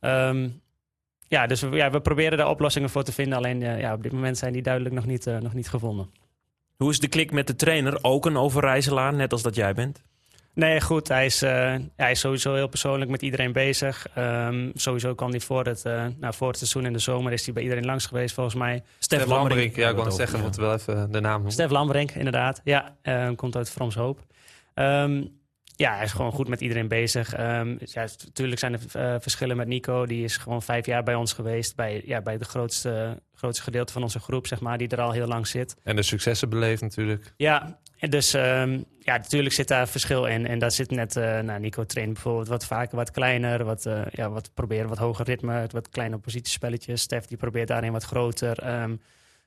[0.00, 0.48] Ehm,
[1.28, 3.38] ja, dus we, ja, we proberen daar oplossingen voor te vinden.
[3.38, 6.10] Alleen ja, op dit moment zijn die duidelijk nog niet, nog niet gevonden.
[6.76, 7.98] Hoe is de klik met de trainer?
[8.02, 10.02] Ook een overijzelaar, net als dat jij bent?
[10.60, 11.08] Nee, goed.
[11.08, 14.06] Hij is, eh, hij is sowieso heel persoonlijk met iedereen bezig.
[14.14, 17.44] Ehm, sowieso kwam hij voor het, eh, nou, voor het seizoen in de zomer is
[17.44, 18.82] hij bij iedereen langs geweest, volgens mij.
[18.98, 19.76] Stef Lambrink.
[19.76, 20.36] Ja, ik wou het zeggen.
[20.36, 21.52] We moeten wel even de naam noemen.
[21.52, 22.60] Stef Lambrink, inderdaad.
[22.64, 24.20] Ja, ehm, komt uit Frans Hoop.
[24.74, 25.22] Ehm,
[25.64, 27.34] ja, hij is gewoon goed met iedereen bezig.
[27.34, 30.06] Ehm, ja, natuurlijk zijn er eh, verschillen met Nico.
[30.06, 31.76] Die is gewoon vijf jaar bij ons geweest.
[31.76, 34.78] Bij, ja, bij het grootste, grootste gedeelte van onze groep, zeg maar.
[34.78, 35.76] Die er al heel lang zit.
[35.82, 37.32] En de successen beleefd natuurlijk.
[37.36, 40.46] Ja, en dus ehm, ja, natuurlijk zit daar verschil in.
[40.46, 44.02] En daar zit net, eh nou, Nico traint bijvoorbeeld wat vaker, wat kleiner, wat, eh,
[44.10, 47.00] ja, wat proberen, wat hoger ritme, wat kleine positiespelletjes.
[47.00, 48.96] Stef die probeert daarin wat groter, ehm,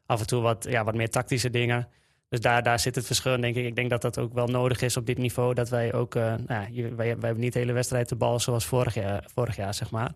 [0.05, 1.87] af en toe wat, ja, wat meer tactische dingen.
[2.29, 3.65] Dus daar, daar zit het verschil denk ik.
[3.65, 5.53] Ik denk dat dat ook wel nodig is op dit niveau.
[5.53, 8.39] Dat wij ook, eh, nou, ja, wij, wij hebben niet de hele wedstrijd de bal
[8.39, 10.11] zoals vorig jaar, vorig jaar zeg maar.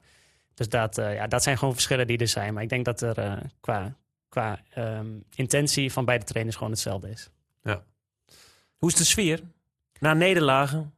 [0.54, 2.54] Dus dat, ja, dat zijn gewoon verschillen die er zijn.
[2.54, 3.95] Maar ik denk dat er qua,
[4.30, 7.30] qua ehm, intentie van beide trainers gewoon hetzelfde is.
[8.78, 9.42] Hoe is de sfeer?
[10.00, 10.94] Na nederlagen?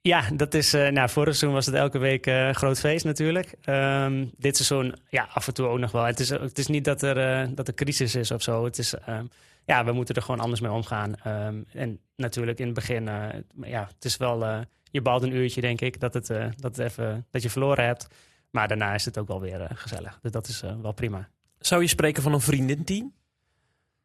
[0.00, 0.74] Ja, dat is.
[0.74, 3.54] eh nou, vorig seizoen was het elke week eh groot feest natuurlijk.
[3.60, 6.04] Ehm, dit seizoen, ja, af en toe ook nog wel.
[6.04, 8.64] Het is, het is niet dat er, eh, dat er crisis is of zo.
[8.64, 9.24] Het is, ehm,
[9.64, 11.14] ja, we moeten er gewoon anders mee omgaan.
[11.14, 13.04] Ehm, en natuurlijk in het begin,
[13.62, 14.64] ja, het is wel.
[14.90, 18.06] je balt een uurtje, denk ik, dat, het, dat, het even, dat je verloren hebt.
[18.50, 20.18] Maar daarna is het ook wel weer gezellig.
[20.22, 21.28] Dus dat is wel prima.
[21.58, 23.12] Zou je spreken van een vriendenteam?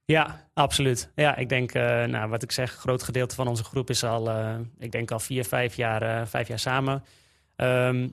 [0.10, 1.12] Ja, absoluut.
[1.16, 4.04] Ja, ik denk, eh, nou, wat ik zeg, een groot gedeelte van onze groep is
[4.04, 7.04] al, eh, ik denk al vier, vijf jaar, eh, vijf jaar samen.
[7.56, 8.10] Ehm,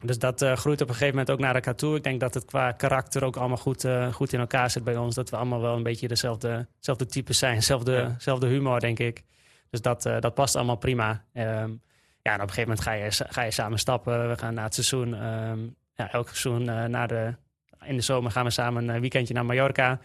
[0.00, 1.96] dus dat groeit op een gegeven moment ook naar elkaar toe.
[1.96, 5.14] Ik denk dat het qua karakter ook allemaal goed, goed in elkaar zit bij ons.
[5.14, 8.08] Dat we allemaal wel een beetje dezelfde, dezelfde types zijn, dezelfde, Ja.
[8.08, 9.22] dezelfde humor, denk ik.
[9.70, 11.24] Dus dat, dat past allemaal prima.
[11.32, 11.70] Ehm,
[12.22, 14.28] ja, en op een gegeven moment ga je, ga je samen stappen.
[14.28, 15.58] We gaan na het seizoen, ehm,
[15.94, 17.34] ja, elk seizoen na de,
[17.84, 20.00] in de zomer gaan we samen een weekendje naar Mallorca.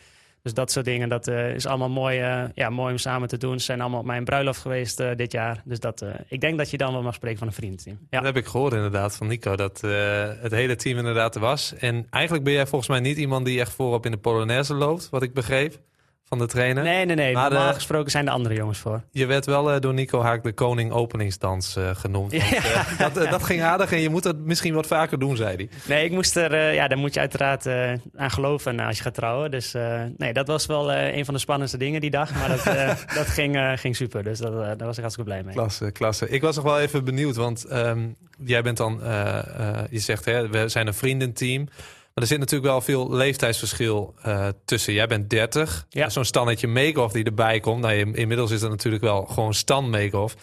[0.47, 3.37] Dus dat soort dingen, dat eh, is allemaal mooi, eh, ja, mooi om samen te
[3.37, 3.59] doen.
[3.59, 5.61] Ze zijn allemaal op mijn bruiloft geweest eh, dit jaar.
[5.65, 7.97] Dus dat, ik denk dat je dan wel mag spreken van een vriendenteam.
[8.09, 8.17] Ja.
[8.17, 9.81] Dat heb ik gehoord inderdaad van Nico, dat
[10.41, 11.73] het hele team inderdaad er was.
[11.79, 15.09] En eigenlijk ben jij volgens mij niet iemand die echt voorop in de Polonaise loopt,
[15.09, 15.79] wat ik begreep
[16.27, 16.83] van de trainer.
[16.83, 17.33] Nee, nee, nee.
[17.33, 19.01] Maar de- Normaal gesproken zijn de andere jongens voor.
[19.11, 22.31] Je werd wel eh, door Nico Haak de koning openingsdans eh, genoemd.
[22.31, 22.57] Want, Ja.
[22.57, 25.55] eh, dat, eh, dat ging aardig en je moet dat misschien wat vaker doen, zei
[25.55, 25.69] hij.
[25.87, 29.03] Nee, ik moest er, eh, ja, daar moet je uiteraard eh, aan geloven als je
[29.03, 29.51] gaat trouwen.
[29.51, 32.33] Dus eh, nee, dat was wel eh, een van de spannendste dingen die dag.
[32.35, 34.23] Maar dat, eh, dat ging, eh, ging super.
[34.23, 35.53] Dus dat, eh, daar was ik hartstikke blij mee.
[35.55, 36.29] Klasse, klasse.
[36.29, 38.07] Ik was nog wel even benieuwd, want ehm,
[38.43, 41.67] jij bent dan, eh, eh, je zegt hè, we zijn een vriendenteam.
[42.17, 44.93] Maar er zit natuurlijk wel veel leeftijdsverschil uh, tussen.
[44.93, 45.85] Jij bent 30.
[45.89, 46.09] Ja.
[46.09, 47.81] Zo'n stannetje make-off die erbij komt.
[47.81, 50.35] Nou, inmiddels is dat natuurlijk wel gewoon stand make-off.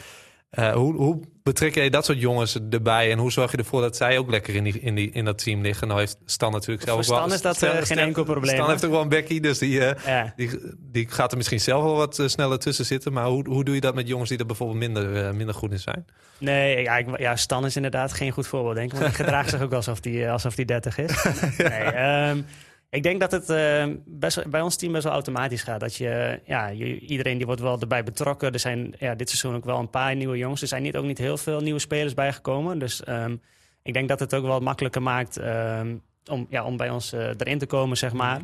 [0.58, 3.10] Uh, hoe, hoe betrek jij dat soort jongens erbij?
[3.10, 5.38] En hoe zorg je ervoor dat zij ook lekker in, die, in, die, in dat
[5.38, 5.88] team liggen?
[5.88, 7.16] Nou heeft Stan natuurlijk zelf ook wel...
[7.16, 8.54] Stan is dat uh, geen enkel probleem.
[8.54, 10.32] Stan heeft ook wel een bekkie, dus die, uh, ja.
[10.36, 13.12] die, die gaat er misschien zelf wel wat sneller tussen zitten.
[13.12, 15.78] Maar hoe, hoe doe je dat met jongens die er bijvoorbeeld minder, minder goed in
[15.80, 16.06] zijn?
[16.38, 18.98] Nee, ja, ik, ja, Stan is inderdaad geen goed voorbeeld, denk ik.
[18.98, 21.12] Want hij gedraagt zich ook alsof die, alsof die 30 is.
[21.58, 22.46] Nee, um,
[22.94, 25.80] ik denk dat het uh, best, bij ons team best wel automatisch gaat.
[25.80, 28.52] Dat je, ja, je, iedereen die wordt wel erbij betrokken.
[28.52, 30.62] Er zijn ja, dit seizoen ook wel een paar nieuwe jongens.
[30.62, 32.78] Er zijn niet, ook niet heel veel nieuwe spelers bijgekomen.
[32.78, 33.40] Dus um,
[33.82, 37.28] ik denk dat het ook wel makkelijker maakt um, om, ja, om bij ons uh,
[37.28, 38.40] erin te komen, zeg maar.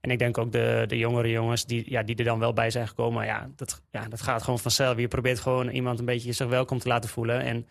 [0.00, 2.70] En ik denk ook de, de jongere jongens die, ja, die er dan wel bij
[2.70, 3.24] zijn gekomen.
[3.24, 4.98] Ja dat, ja, dat gaat gewoon vanzelf.
[4.98, 7.40] Je probeert gewoon iemand een beetje zich welkom te laten voelen.
[7.40, 7.66] En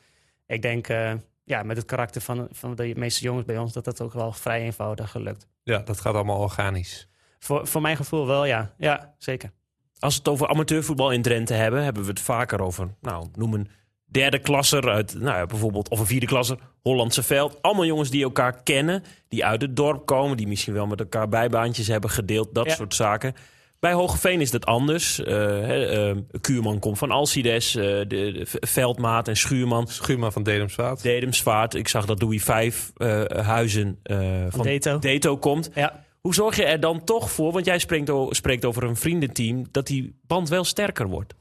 [0.45, 0.89] ik denk...
[0.89, 1.13] Uh,
[1.49, 4.31] ja, met het karakter van, van de meeste jongens bij ons, dat dat ook wel
[4.31, 5.47] vrij eenvoudig gelukt.
[5.69, 7.08] Ja, dat gaat allemaal organisch.
[7.39, 8.73] Voor, voor mijn gevoel wel, ja.
[8.77, 9.51] Ja, zeker.
[9.99, 13.53] Als we het over amateurvoetbal in Drenthe hebben, hebben we het vaker over, nou, noem
[13.53, 13.69] een
[14.05, 17.62] derde klasser uit, nou ja, bijvoorbeeld, of een vierde klasser, Hollandse veld.
[17.62, 21.29] Allemaal jongens die elkaar kennen, die uit het dorp komen, die misschien wel met elkaar
[21.29, 22.75] bijbaantjes hebben gedeeld, dat Ja.
[22.75, 23.34] soort zaken.
[23.79, 25.19] Bij Hogeveen is dat anders.
[25.23, 29.87] Eh, hè, eh, Kuurman komt van Alcides, eh, de, de Veldmaat en Schuurman.
[29.87, 31.01] Schuurman van Dedemsvaart.
[31.01, 31.73] Dedemsvaart.
[31.73, 34.99] Ik zag dat Louis Vijf eh, Huizen eh, van Deto.
[34.99, 35.69] Deto komt.
[35.75, 36.05] Ja.
[36.21, 39.87] Hoe zorg je er dan toch voor, want jij spreekt, spreekt over een vriendenteam, dat
[39.87, 41.33] die band wel sterker wordt?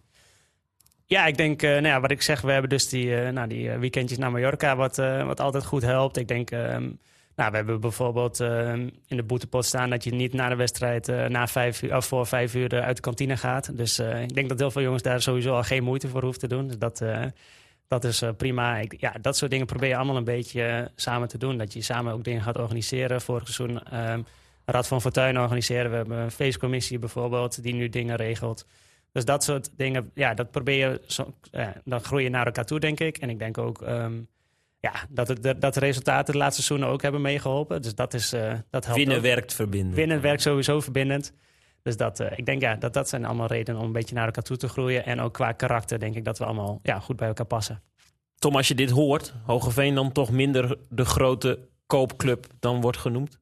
[1.07, 3.71] Ja, ik denk, eh, nou ja, wat ik zeg, we hebben dus die, nou, die
[3.71, 4.97] weekendjes naar Mallorca, wat,
[5.27, 6.17] wat altijd goed helpt.
[6.17, 6.89] Ik denk, ehm,
[7.39, 11.09] nou, we hebben bijvoorbeeld ehm, in de boetepot staan dat je niet na de wedstrijd
[11.09, 13.77] eh, na vijf uur, of voor vijf uur eh, uit de kantine gaat.
[13.77, 16.41] Dus eh, ik denk dat heel veel jongens daar sowieso al geen moeite voor hoeven
[16.41, 16.67] te doen.
[16.67, 17.03] Dus dat,
[17.89, 18.79] dat is prima.
[18.79, 21.59] Ik, ja, dat soort dingen probeer je allemaal een beetje samen te doen.
[21.59, 23.21] Dat je samen ook dingen gaat organiseren.
[23.21, 24.21] Vorig seizoen ehm
[24.65, 25.91] Rad van Fortuin organiseren.
[25.91, 28.67] We hebben een feestcommissie bijvoorbeeld die nu dingen regelt.
[29.13, 31.35] Dus dat soort dingen, ja, dat probeer je, zo,
[31.85, 33.17] dan groei naar elkaar toe, denk ik.
[33.17, 34.21] En ik denk ook ehm,
[34.81, 37.83] ja, dat, het, dat de resultaten de laatste seizoenen ook hebben meegeholpen.
[37.83, 39.23] Dus dat, is, eh, dat helpt Winnen ook.
[39.23, 39.95] werkt verbinden.
[39.95, 41.33] Winnen werkt sowieso verbindend.
[41.83, 44.27] Dus dat, eh, ik denk ja, dat dat zijn allemaal redenen om een beetje naar
[44.27, 45.05] elkaar toe te groeien.
[45.05, 47.83] En ook qua karakter denk ik dat we allemaal ja, goed bij elkaar passen.
[48.39, 53.39] Tom, als je dit hoort, Hogeveen dan toch minder de grote koopclub dan wordt genoemd?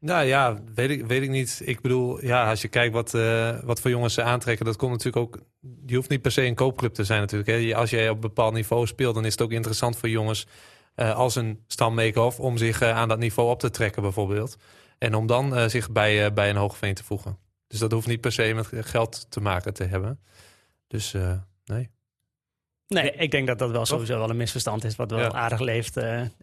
[0.00, 1.62] Nou ja, weet ik, weet ik niet.
[1.64, 4.90] Ik bedoel, ja, als je kijkt wat, eh, wat voor jongens ze aantrekken, dat komt
[4.90, 5.40] natuurlijk ook.
[5.86, 7.50] Je hoeft niet per se een koopclub te zijn, natuurlijk.
[7.50, 7.74] Hè.
[7.76, 10.46] Als jij op een bepaald niveau speelt, dan is het ook interessant voor jongens
[10.94, 14.56] eh, als een Stam Make-off om zich eh, aan dat niveau op te trekken, bijvoorbeeld.
[14.98, 17.38] En om dan zich bij, bij een Hoogveen te voegen.
[17.66, 20.20] Dus dat hoeft niet per se met geld te maken te hebben.
[20.86, 21.14] Dus
[21.64, 21.90] nee.
[22.86, 25.32] Nee, ik denk dat dat wel sowieso wel een misverstand is, wat wel Ja.
[25.32, 25.96] aardig leeft.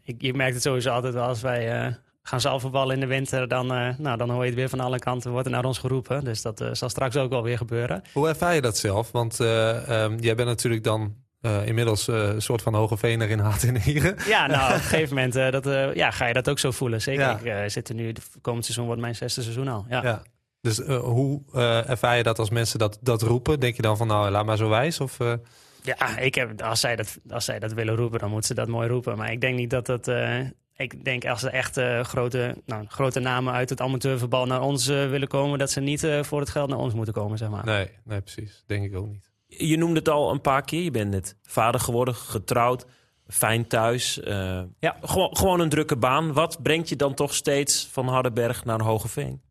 [0.03, 1.95] Ik, je merkt het sowieso altijd wel als wij
[2.27, 4.99] gaan zaalvoetballen in de winter, dan, eh, nou, dan hoor je het weer van alle
[4.99, 6.23] kanten, wordt er naar ons geroepen.
[6.23, 8.01] Dus dat eh, zal straks ook wel weer gebeuren.
[8.13, 9.11] Hoe ervaar je dat zelf?
[9.11, 11.25] Want eh, ehm, jij bent natuurlijk dan
[11.65, 14.15] inmiddels een soort van Hoogeveener in hart en nieren.
[14.25, 17.01] Ja, nou, op een gegeven moment dat, ja, ga je dat ook zo voelen.
[17.01, 17.45] Zeker.
[17.45, 17.55] Ja.
[17.55, 19.85] Ik zit er nu, het komend seizoen wordt mijn zesde seizoen al.
[19.89, 20.03] Ja.
[20.03, 20.21] Ja.
[20.61, 21.41] Dus hoe
[21.87, 23.59] ervaar je dat als mensen dat, dat roepen?
[23.59, 24.99] Denk je dan van nou, laat maar zo wijs?
[24.99, 25.17] Of,
[25.81, 28.67] Ja, ik heb, als, zij dat, als zij dat willen roepen, dan moeten ze dat
[28.67, 29.17] mooi roepen.
[29.17, 30.07] Maar ik denk niet dat dat.
[30.77, 34.87] Ik denk als er echt eh, grote, nou, grote namen uit het amateurvoetbal naar ons
[34.87, 37.49] eh, willen komen, dat ze niet eh, voor het geld naar ons moeten komen, zeg
[37.49, 37.65] maar.
[37.65, 38.63] nee, nee, precies.
[38.67, 39.31] Denk ik ook niet.
[39.47, 40.81] Je noemde het al een paar keer.
[40.81, 42.85] Je bent net vader geworden, getrouwd,
[43.27, 44.19] fijn thuis.
[44.19, 44.97] eh, Ja.
[45.01, 46.33] gewoon, gewoon een drukke baan.
[46.33, 49.41] Wat brengt je dan toch steeds van Hardenberg naar Hogeveen?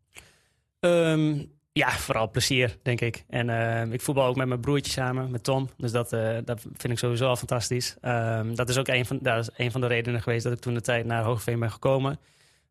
[0.79, 1.43] Ehm,
[1.77, 3.23] ja, vooral plezier, denk ik.
[3.29, 5.69] En eh, ik voetbal ook met mijn broertje samen, met Tom.
[5.77, 7.95] Dus dat, eh, dat vind ik sowieso al fantastisch.
[8.01, 10.59] Ehm, dat is ook een van, dat is een van de redenen geweest dat ik
[10.59, 12.19] toen de tijd naar Hoogveen ben gekomen.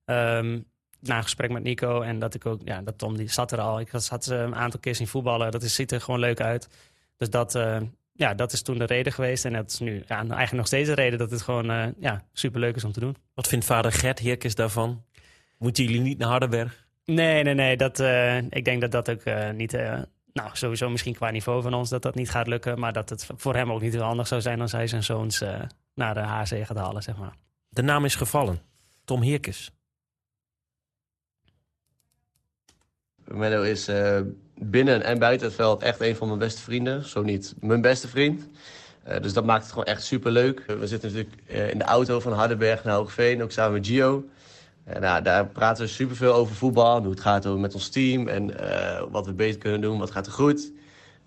[0.04, 0.58] Ehm,
[1.00, 3.60] na een gesprek met Nico en dat ik ook, ja, dat Tom die zat er
[3.60, 3.80] al.
[3.80, 5.50] Ik zat een aantal keer zien voetballen.
[5.50, 6.68] Dat is, ziet er gewoon leuk uit.
[7.16, 7.80] Dus dat, eh,
[8.12, 9.44] ja, dat is toen de reden geweest.
[9.44, 12.24] En dat is nu ja, eigenlijk nog steeds de reden dat het gewoon uh, ja,
[12.32, 13.16] superleuk is om te doen.
[13.34, 15.04] Wat vindt vader Gert Heerkes daarvan?
[15.58, 16.85] Moeten jullie niet naar Hardenberg?
[17.06, 17.76] Nee, nee, nee.
[17.76, 19.74] Dat, uh, ik denk dat dat ook uh, niet.
[19.74, 19.98] Uh,
[20.32, 22.78] nou, sowieso misschien qua niveau van ons dat dat niet gaat lukken.
[22.78, 25.42] Maar dat het voor hem ook niet heel handig zou zijn als hij zijn zoons
[25.42, 25.60] uh,
[25.94, 27.34] naar de HC gaat halen, zeg maar.
[27.68, 28.60] De naam is gevallen.
[29.04, 29.70] Tom Heerkes.
[33.24, 34.20] Menno is uh,
[34.54, 37.04] binnen en buiten het veld echt een van mijn beste vrienden.
[37.04, 38.48] Zo niet mijn beste vriend.
[39.08, 40.64] Uh, dus dat maakt het gewoon echt super leuk.
[40.66, 44.24] We zitten natuurlijk uh, in de auto van Hardenberg naar Hoogveen, ook samen met Gio.
[44.86, 47.00] En nou, daar praten we superveel over voetbal.
[47.00, 50.26] Hoe het gaat met ons team en uh, wat we beter kunnen doen, wat gaat
[50.26, 50.72] er goed.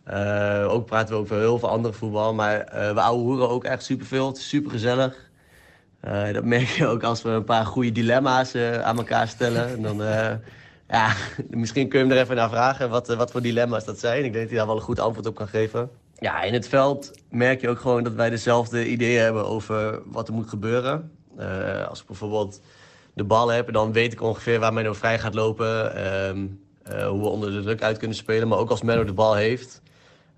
[0.10, 2.34] Uh, ook praten we over heel veel andere voetbal.
[2.34, 4.28] Maar uh, we ouwe hoeren ook echt superveel.
[4.28, 5.30] Het is super gezellig.
[6.00, 9.68] Eh, dat merk je ook als we een paar goede dilemma's eh, aan elkaar stellen.
[9.70, 10.32] En dan, eh,
[10.88, 11.14] ja,
[11.50, 14.18] misschien kun je hem er even naar vragen wat, eh, wat voor dilemma's dat zijn.
[14.18, 15.90] Ik denk dat hij daar wel een goed antwoord op kan geven.
[16.20, 20.28] Ja, in het veld merk je ook gewoon dat wij dezelfde ideeën hebben over wat
[20.28, 21.12] er moet gebeuren.
[21.38, 22.62] Eh, als bijvoorbeeld
[23.20, 25.96] de bal heb, dan weet ik ongeveer waar Menno vrij gaat lopen.
[25.96, 26.46] ehm,
[26.84, 28.48] eh, hoe we onder de druk uit kunnen spelen.
[28.48, 29.82] Maar ook als Menno de bal heeft,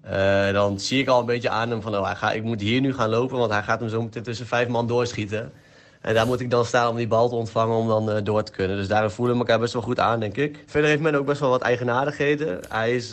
[0.02, 1.96] eh, dan zie ik al een beetje aan hem van...
[1.96, 4.24] Oh, hij gaat, ik moet hier nu gaan lopen, want hij gaat hem zo meteen
[4.24, 5.52] tussen vijf man doorschieten.
[6.02, 8.44] En daar moet ik dan staan om die bal te ontvangen om dan eh, door
[8.44, 8.78] te kunnen.
[8.78, 10.64] Dus daar voelen we elkaar best wel goed aan, denk ik.
[10.66, 12.60] Verder heeft men ook best wel wat eigenaardigheden.
[12.70, 13.10] Hij is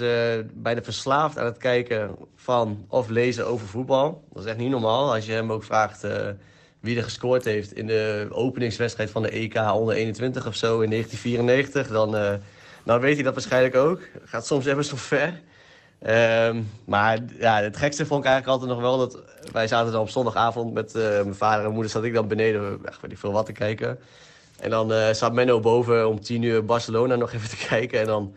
[0.55, 4.23] bijna verslaafd aan het kijken van of lezen over voetbal.
[4.33, 5.15] Dat is echt niet normaal.
[5.15, 6.07] Als je hem ook vraagt
[6.81, 10.91] wie er gescoord heeft in de openingswedstrijd van de EK onder 21 of zo in
[10.91, 11.89] 1994...
[11.89, 12.35] dan, eh,
[12.85, 14.01] dan weet hij dat waarschijnlijk ook.
[14.25, 15.41] Gaat soms even zo ver.
[15.99, 20.01] Ehm, maar ja, het gekste vond ik eigenlijk altijd nog wel dat wij zaten dan
[20.01, 23.19] op zondagavond met eh, mijn vader en moeder zat ik dan beneden, echt weet ik
[23.19, 23.99] veel wat te kijken.
[24.61, 28.01] En dan eh, zat Menno boven om tien uur Barcelona nog even te kijken.
[28.01, 28.35] En dan,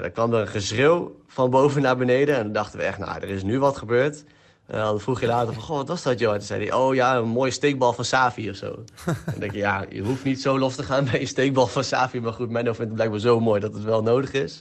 [0.00, 2.36] dan kwam er een geschreeuw van boven naar beneden.
[2.36, 4.24] En dan dachten we echt, nou, er is nu wat gebeurd.
[4.66, 6.32] En dan vroeg je later van, goh, wat was dat, joh?
[6.32, 8.74] En toen zei hij, oh ja, een mooie steekbal van Savi of zo.
[9.04, 11.84] dan denk je, ja, je hoeft niet zo los te gaan bij een steekbal van
[11.84, 12.20] Savi.
[12.20, 14.60] Maar goed, Menno vindt het blijkbaar zo mooi dat het wel nodig is.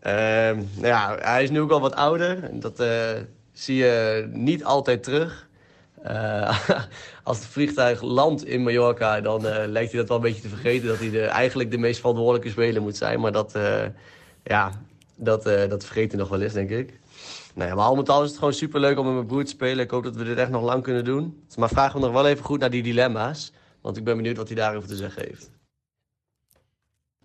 [0.00, 2.44] Ehm, nou ja, hij is nu ook al wat ouder.
[2.44, 3.10] En dat eh,
[3.52, 5.48] zie je niet altijd terug.
[6.02, 6.58] Eh,
[7.22, 10.48] als het vliegtuig landt in Mallorca, dan eh, lijkt hij dat wel een beetje te
[10.48, 10.88] vergeten.
[10.88, 13.20] Dat hij de, eigenlijk de meest verantwoordelijke speler moet zijn.
[13.20, 13.84] Maar dat, eh,
[14.44, 14.72] ja,
[15.16, 17.00] dat, eh, dat vergeet hij nog wel eens, denk ik.
[17.54, 19.50] Nou ja, maar al met al is het gewoon superleuk om met mijn broer te
[19.50, 19.84] spelen.
[19.84, 21.44] Ik hoop dat we dit echt nog lang kunnen doen.
[21.56, 23.52] Maar vraag hem nog wel even goed naar die dilemma's.
[23.80, 25.50] Want ik ben benieuwd wat hij daarover te zeggen heeft.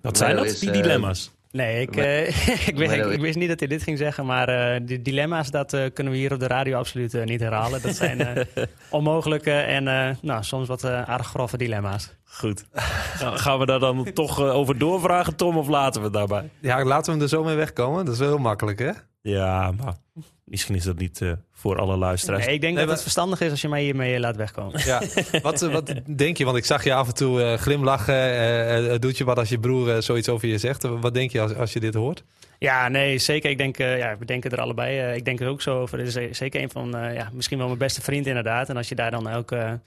[0.02, 1.32] Wat zijn Menno dat, is, die eh, dilemma's?
[1.58, 2.28] Nee, ik, eh,
[2.68, 5.74] ik, wist, ik, wist niet dat hij dit ging zeggen, maar eh die dilemma's, dat
[5.74, 7.82] eh, kunnen we hier op de radio absoluut niet herhalen.
[7.82, 8.46] Dat zijn eh,
[8.90, 12.14] onmogelijke en eh, nou, soms wat eh, aardig grove dilemma's.
[12.24, 12.66] Goed.
[13.22, 16.50] Nou, gaan we daar dan toch over doorvragen, Tom, of laten we het daarbij?
[16.62, 18.06] Ja, laten we hem er zo mee wegkomen.
[18.06, 18.92] Dat is wel heel makkelijk, hè?
[19.22, 19.96] Ja, maar
[20.44, 22.46] misschien is dat niet eh, voor alle luisteraars.
[22.46, 24.82] Nee, ik denk Nee, dat het verstandig is als je mij hiermee laat wegkomen.
[24.86, 25.02] Ja.
[25.42, 26.46] wat, eh, wat denk je?
[26.46, 28.14] Want ik zag je af en toe eh, glimlachen.
[28.14, 30.84] eh, eh, doet je wat als je broer eh, zoiets over je zegt?
[30.84, 32.24] Wat denk je als, als je dit hoort?
[32.60, 33.50] Ja, nee, zeker.
[33.50, 35.00] Ik denk, eh, ja, we denken er allebei.
[35.00, 35.98] eh, ik denk er ook zo over.
[35.98, 38.70] Het is eh, zeker een van, eh, ja, misschien wel mijn beste vriend inderdaad.
[38.70, 39.80] En als je daar dan elke,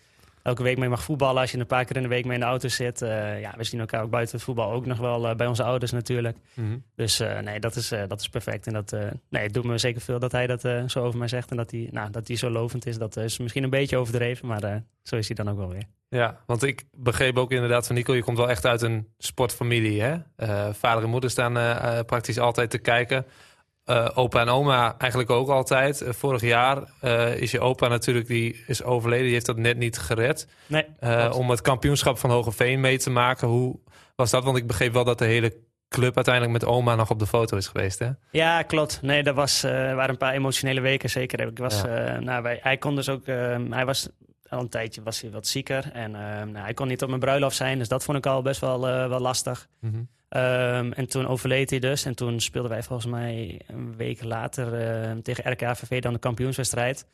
[0.42, 2.40] elke week mee mag voetballen, als je een paar keer in de week mee in
[2.40, 3.03] de auto zit.
[3.03, 5.62] eh, ja, we zien elkaar ook buiten het voetbal ook nog wel eh, bij onze
[5.62, 6.37] ouders natuurlijk.
[6.94, 8.66] Dus eh, nee, dat is, dat is perfect.
[8.66, 8.96] En dat,
[9.29, 11.50] nee, het doet me zeker veel dat hij dat zo over mij zegt.
[11.50, 12.98] En dat hij, nou, dat hij zo lovend is.
[12.98, 15.85] Dat is misschien een beetje overdreven, maar zo is hij dan ook wel weer.
[16.09, 20.03] Ja, want ik begreep ook inderdaad van Nico, je komt wel echt uit een sportfamilie.
[20.03, 20.16] Hè?
[20.72, 21.53] Vader en moeder staan
[22.05, 23.26] praktisch altijd te kijken.
[23.90, 26.00] Eh, opa en oma eigenlijk ook altijd.
[26.00, 29.24] Eh, vorig jaar eh, is je opa natuurlijk, die is overleden.
[29.24, 30.48] Die heeft dat net niet gered.
[30.66, 30.85] Nee,
[31.33, 33.48] om het kampioenschap van Hogeveen mee te maken.
[33.48, 33.79] Hoe
[34.14, 34.44] was dat?
[34.44, 35.57] Want ik begreep wel dat de hele
[35.88, 37.98] club uiteindelijk met oma nog op de foto is geweest.
[37.98, 38.11] Hè?
[38.31, 39.03] Ja, klopt.
[39.03, 41.40] Nee, dat was, waren een paar emotionele weken zeker.
[41.40, 41.83] Ik was,
[42.20, 43.26] nou, wij, hij kon dus ook,
[43.70, 44.09] hij was
[44.48, 47.57] al een tijdje was hij wat zieker en nou, hij kon niet op mijn bruiloft
[47.57, 49.68] zijn, dus dat vond ik al best wel, wel lastig.
[49.81, 50.00] Mhm.
[50.30, 54.74] Ehm, en toen overleed hij dus en toen speelden wij volgens mij een week later
[54.74, 57.06] eh, tegen RKVV dan de kampioenswedstrijd.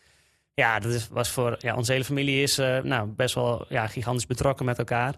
[0.55, 3.87] Ja, dat is, was voor ja, onze hele familie is eh, nou, best wel ja,
[3.87, 5.14] gigantisch betrokken met elkaar.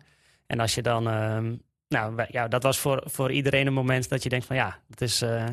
[0.47, 1.55] En als je dan, ehm,
[1.89, 5.01] nou ja, dat was voor, voor iedereen een moment dat je denkt van ja, het
[5.01, 5.45] is eh,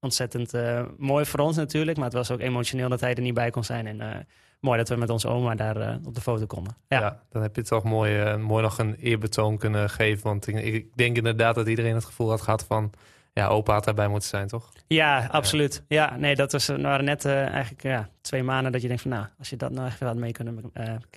[0.00, 3.34] ontzettend eh, mooi voor ons natuurlijk, maar het was ook emotioneel dat hij er niet
[3.34, 3.86] bij kon zijn.
[3.86, 4.26] En
[4.60, 6.76] mooi dat we met onze oma daar eh, op de foto konden.
[6.88, 7.00] Ja.
[7.00, 7.22] Ja.
[7.28, 10.22] dan heb je toch mooi, eh, mooi nog een eerbetoon kunnen geven.
[10.22, 12.92] Want ik, ik denk inderdaad dat iedereen het gevoel had gehad van...
[13.32, 14.72] Ja, opa had daarbij moeten zijn, toch?
[14.86, 15.84] Ja, absoluut.
[15.88, 19.10] Ja, nee, dat was, waren net eh, eigenlijk ja, twee maanden dat je denkt van
[19.10, 20.72] nou, als je dat nou echt had mee kunnen,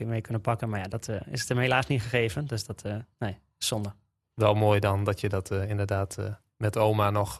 [0.05, 0.69] mee kunnen pakken.
[0.69, 2.45] Maar ja, dat is het hem helaas niet gegeven.
[2.47, 3.93] Dus dat, eh, nee, zonde.
[4.33, 6.17] Wel mooi dan dat je dat inderdaad
[6.57, 7.37] met oma nog...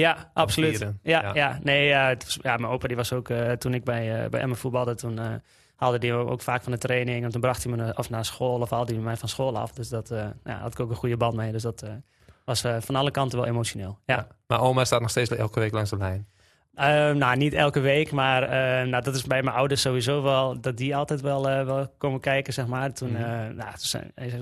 [0.00, 0.78] Ja, absoluut.
[0.78, 1.34] Ja, Ja.
[1.34, 1.58] ja.
[1.62, 4.30] nee, ja, het was, ja, mijn opa die was ook, eh, toen ik bij, eh
[4.30, 5.26] bij Emmen voetbalde, toen eh,
[5.76, 7.24] haalde hij ook vaak van de training.
[7.24, 9.72] En toen bracht hij me of naar school of haalde hij mij van school af.
[9.72, 10.08] Dus dat
[10.44, 11.52] ja, had ik ook een goede band mee.
[11.52, 11.84] Dus dat
[12.44, 13.98] was van alle kanten wel emotioneel.
[14.04, 14.26] Ja.
[14.46, 16.26] Maar oma staat nog steeds elke week langs de lijn.
[16.76, 20.60] Eh, nou, niet elke week, maar eh, nou, dat is bij mijn ouders sowieso wel,
[20.60, 22.92] dat die altijd wel, wel komen kijken, zeg maar.
[22.92, 23.96] Toen, eh, nou, het is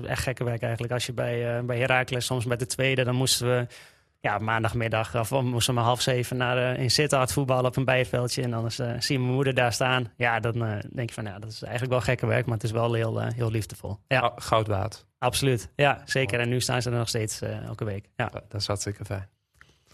[0.07, 0.93] echt gekke werk eigenlijk.
[0.93, 3.67] Als je bij, bij Heracles, soms met de tweede, dan moesten we
[4.25, 7.85] ja, maandagmiddag, of moesten we om half zeven naar, eh, in Sittard voetballen op een
[7.85, 8.41] bijveldje.
[8.41, 10.11] En dan is, eh, zie je mijn moeder daar staan.
[10.17, 12.63] Ja, dan eh, denk je van, ja, dat is eigenlijk wel gekke werk, maar het
[12.63, 13.99] is wel heel, eh, heel liefdevol.
[14.07, 15.05] Ja, Gou- Goud waard.
[15.19, 15.71] absoluut.
[15.75, 16.39] Ja, zeker.
[16.39, 18.09] En nu staan ze er nog steeds eh, elke week.
[18.15, 18.25] Ja.
[18.25, 19.29] Dat, dat is hartstikke fijn.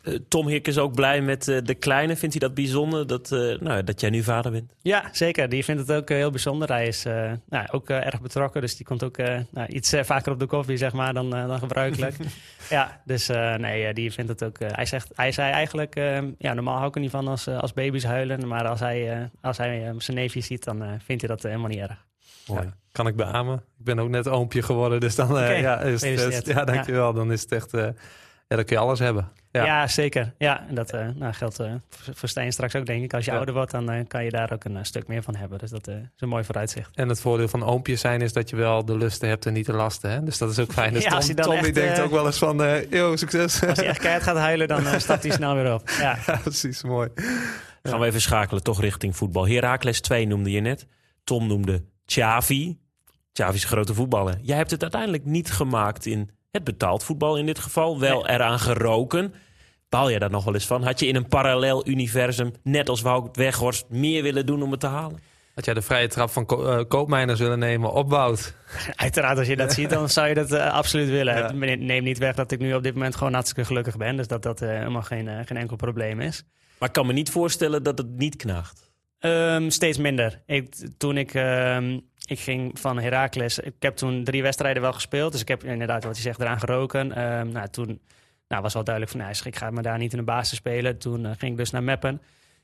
[0.04, 2.16] Eh, Tom Hik is ook blij met eh, de kleine.
[2.16, 4.74] Vindt hij dat bijzonder dat, eh, nou, dat jij nu vader bent?
[4.82, 5.50] Ja, zeker.
[5.50, 6.68] Die vindt het ook heel bijzonder.
[6.68, 10.32] Hij is eh, nou, ook erg betrokken, dus die komt ook eh, nou, iets vaker
[10.32, 12.16] op de koffie, zeg maar, dan, eh, dan gebruikelijk.
[12.70, 14.58] ja, dus eh, nee, die vindt het ook...
[14.60, 15.96] hij, zegt, hij zei eigenlijk,
[16.38, 19.18] ja, normaal hou ik er niet van als, als baby's huilen, maar als hij, eh,
[19.42, 22.06] als hij zijn neefje ziet, dan eh, vindt hij dat helemaal niet erg.
[22.48, 22.74] Mooi.
[22.92, 23.56] Kan ik beamen.
[23.56, 27.14] Ik ben ook net oompje geworden, dus dan eh, Oké, ja, is het, ja, dankjewel.
[27.14, 27.88] Dan is het echt, eh,
[28.52, 29.32] ja, dan kun je alles hebben.
[29.52, 29.66] Ja.
[29.66, 30.34] Ja, zeker.
[30.38, 33.14] Ja, en dat eh, nou, geldt eh, voor Stijn straks ook, denk ik.
[33.14, 33.38] Als je Ja.
[33.38, 35.60] ouder wordt, dan eh, kan je daar ook een stuk meer van hebben.
[35.60, 36.90] Dus dat eh, is een mooi vooruitzicht.
[36.96, 39.66] En het voordeel van oompjes zijn is dat je wel de lusten hebt en niet
[39.66, 40.12] de lasten.
[40.12, 40.24] Hè?
[40.24, 40.94] Dus dat is ook fijn.
[40.94, 42.64] Dus Ja, als Tom, hij dan Tom die echt, denkt eh, ook wel eens van,
[42.64, 43.64] eh yo, succes.
[43.64, 45.90] Als hij echt keihard gaat huilen, dan stapt hij snel weer op.
[46.00, 46.18] Ja.
[46.26, 47.10] ja, precies, mooi.
[47.84, 49.48] Gaan we even schakelen, toch richting voetbal.
[49.48, 50.88] Heracles 2 noemde je net.
[51.24, 52.78] Tom noemde Xavi.
[53.34, 54.38] Xavi is een grote voetballer.
[54.42, 58.00] Jij hebt het uiteindelijk niet gemaakt in het betaald voetbal in dit geval.
[58.00, 59.34] Wel eraan geroken.
[59.90, 60.84] Baal jij daar nog wel eens van?
[60.84, 64.80] Had je in een parallel universum, net als Wout Weghorst, meer willen doen om het
[64.80, 65.20] te halen?
[65.56, 68.56] Had jij de vrije trap van Ko eh, Koopmijners willen nemen, opbouwt.
[68.96, 71.36] Uiteraard, als je dat ziet, dan zou je dat eh, absoluut willen.
[71.36, 71.76] Ja.
[71.76, 74.16] Neemt niet weg dat ik nu op dit moment gewoon hartstikke gelukkig ben.
[74.18, 76.44] Dus dat dat eh, helemaal geen, geen enkel probleem is.
[76.80, 78.92] Maar ik kan me niet voorstellen dat het niet knaagt.
[79.20, 80.42] Ehm, steeds minder.
[80.46, 85.32] Ik, toen ik, ehm, ik ging van Heracles, ik heb toen drie wedstrijden wel gespeeld.
[85.32, 87.12] Dus ik heb inderdaad, wat je zegt, eraan geroken.
[87.16, 88.02] Ehm, nou, toen
[88.48, 90.98] nou, was wel duidelijk van, nou, ik ga me daar niet in de basis spelen.
[90.98, 92.22] Toen eh, ging ik dus naar Meppen.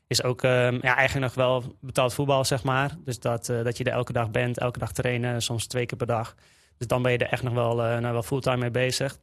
[0.07, 2.95] Is ook ehm, ja, eigenlijk nog wel betaald voetbal, zeg maar.
[3.05, 5.97] Dus dat, eh, dat je er elke dag bent, elke dag trainen, soms twee keer
[5.97, 6.35] per dag.
[6.77, 9.17] Dus dan ben je er echt nog wel, eh, nou, wel fulltime mee bezig.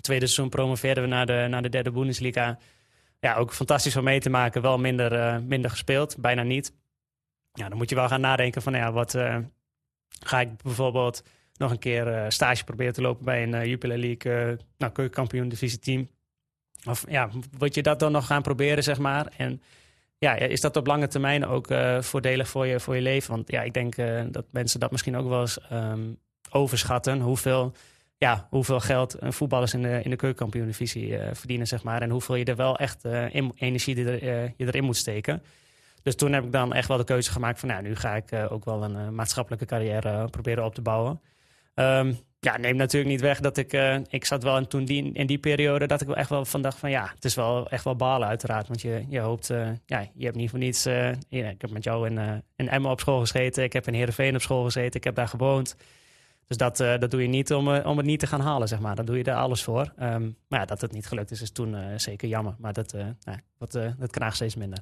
[0.00, 2.58] Tweede seizoen promoveerden we naar de, naar de derde Bundesliga.
[3.20, 4.62] Ja, ook fantastisch om mee te maken.
[4.62, 6.72] Wel minder, minder gespeeld, bijna niet.
[7.54, 9.38] Ja, dan moet je wel gaan nadenken van, ja, wat eh,
[10.24, 11.22] ga ik bijvoorbeeld
[11.56, 15.48] nog een keer eh, stage proberen te lopen bij een eh, Jupiler League, nou, keukenkampioen
[15.48, 16.08] divisieteam.
[16.84, 19.26] Of ja, moet je dat dan nog gaan proberen, zeg maar.
[19.36, 19.62] En
[20.18, 21.66] ja, is dat op lange termijn ook
[22.00, 23.30] voordelig voor je, voor je leven?
[23.30, 23.94] Want ja, ik denk
[24.32, 26.12] dat mensen dat misschien ook wel eens ehm,
[26.50, 27.20] overschatten.
[27.20, 27.72] Hoeveel,
[28.16, 32.02] ja, hoeveel geld voetballers in de, in de keukenkampioen-divisie verdienen, zeg maar.
[32.02, 35.42] En hoeveel je er wel echt eh, in- energie er, eh, je erin moet steken.
[36.04, 37.68] Dus toen heb ik dan echt wel de keuze gemaakt van...
[37.68, 40.82] nou, nu ga ik eh, ook wel een eh, maatschappelijke carrière eh, proberen op te
[40.82, 41.20] bouwen.
[41.74, 43.72] Ehm, ja, neemt natuurlijk niet weg dat ik...
[44.08, 46.62] ik zat wel in, toen die, in die periode dat ik wel echt wel van
[46.62, 46.90] dacht van...
[46.90, 48.68] ja, het is wel echt wel balen uiteraard.
[48.68, 49.46] Want je, je hoopt...
[49.86, 50.82] ja, je hebt niet voor niets...
[50.82, 53.62] ja, ik heb met jou in, in Emmen op school gezeten.
[53.62, 54.94] Ik heb in Heerenveen op school gezeten.
[54.94, 55.76] Ik heb daar gewoond.
[56.46, 58.96] Dus dat, dat doe je niet om, om het niet te gaan halen, zeg maar.
[58.96, 59.92] Dan doe je er alles voor.
[59.96, 62.54] Ehm, maar ja, dat het niet gelukt is, is toen zeker jammer.
[62.58, 64.78] Maar dat, nou, dat, dat knaagt steeds minder.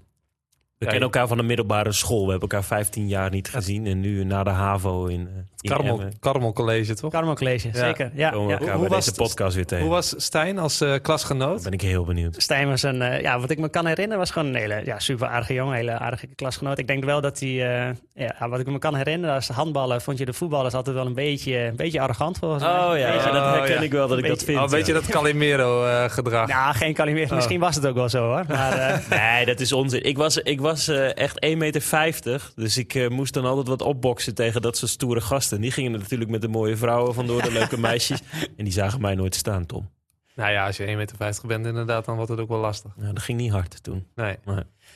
[0.83, 2.25] We Ja, kennen elkaar van de middelbare school.
[2.25, 3.87] We hebben elkaar 15 jaar niet gezien.
[3.87, 7.11] En nu na de HAVO in, eh, in Emmen Karmel College, toch?
[7.11, 7.75] Carmo College, Ja.
[7.75, 8.11] zeker.
[8.14, 8.59] Ja, komen we ja.
[8.59, 9.85] elkaar Hoe bij was deze podcast weer tegen.
[9.85, 11.53] Hoe was Stijn als eh, klasgenoot?
[11.55, 12.35] Dan ben ik heel benieuwd.
[12.42, 14.99] Stijn was een, eh, ja, wat ik me kan herinneren, was gewoon een hele ja,
[14.99, 16.79] super aardige jongen, hele aardige klasgenoot.
[16.79, 20.18] Ik denk wel dat hij, eh, ja, wat ik me kan herinneren, als handballen vond
[20.18, 22.73] je de voetballers altijd wel een beetje, een beetje arrogant volgens mij.
[22.73, 23.81] Oh ja, Beetje- ja, dat Oh, herken ja.
[23.81, 24.59] ik wel dat ik dat vind.
[24.59, 24.99] Oh, weet je ja.
[25.01, 26.49] dat Calimero-gedrag?
[26.49, 27.27] Nou, geen Calimero.
[27.29, 27.33] Oh.
[27.35, 28.45] Misschien was het ook wel zo hoor.
[28.49, 28.99] Maar eh,
[29.37, 30.05] Nee, dat is onzin.
[30.05, 32.53] Ik was, ik was eh, echt 1,50 meter.
[32.55, 35.61] Dus ik eh, moest dan altijd wat opboksen tegen dat soort stoere gasten.
[35.61, 38.21] Die gingen natuurlijk met de mooie vrouwen vandoor, de leuke meisjes.
[38.57, 39.91] En die zagen mij nooit staan, Tom.
[40.35, 42.97] Nou ja, als je 1,50 meter bent inderdaad, dan wordt het ook wel lastig.
[42.97, 44.07] Nou, dat ging niet hard toen.
[44.15, 44.37] Nee.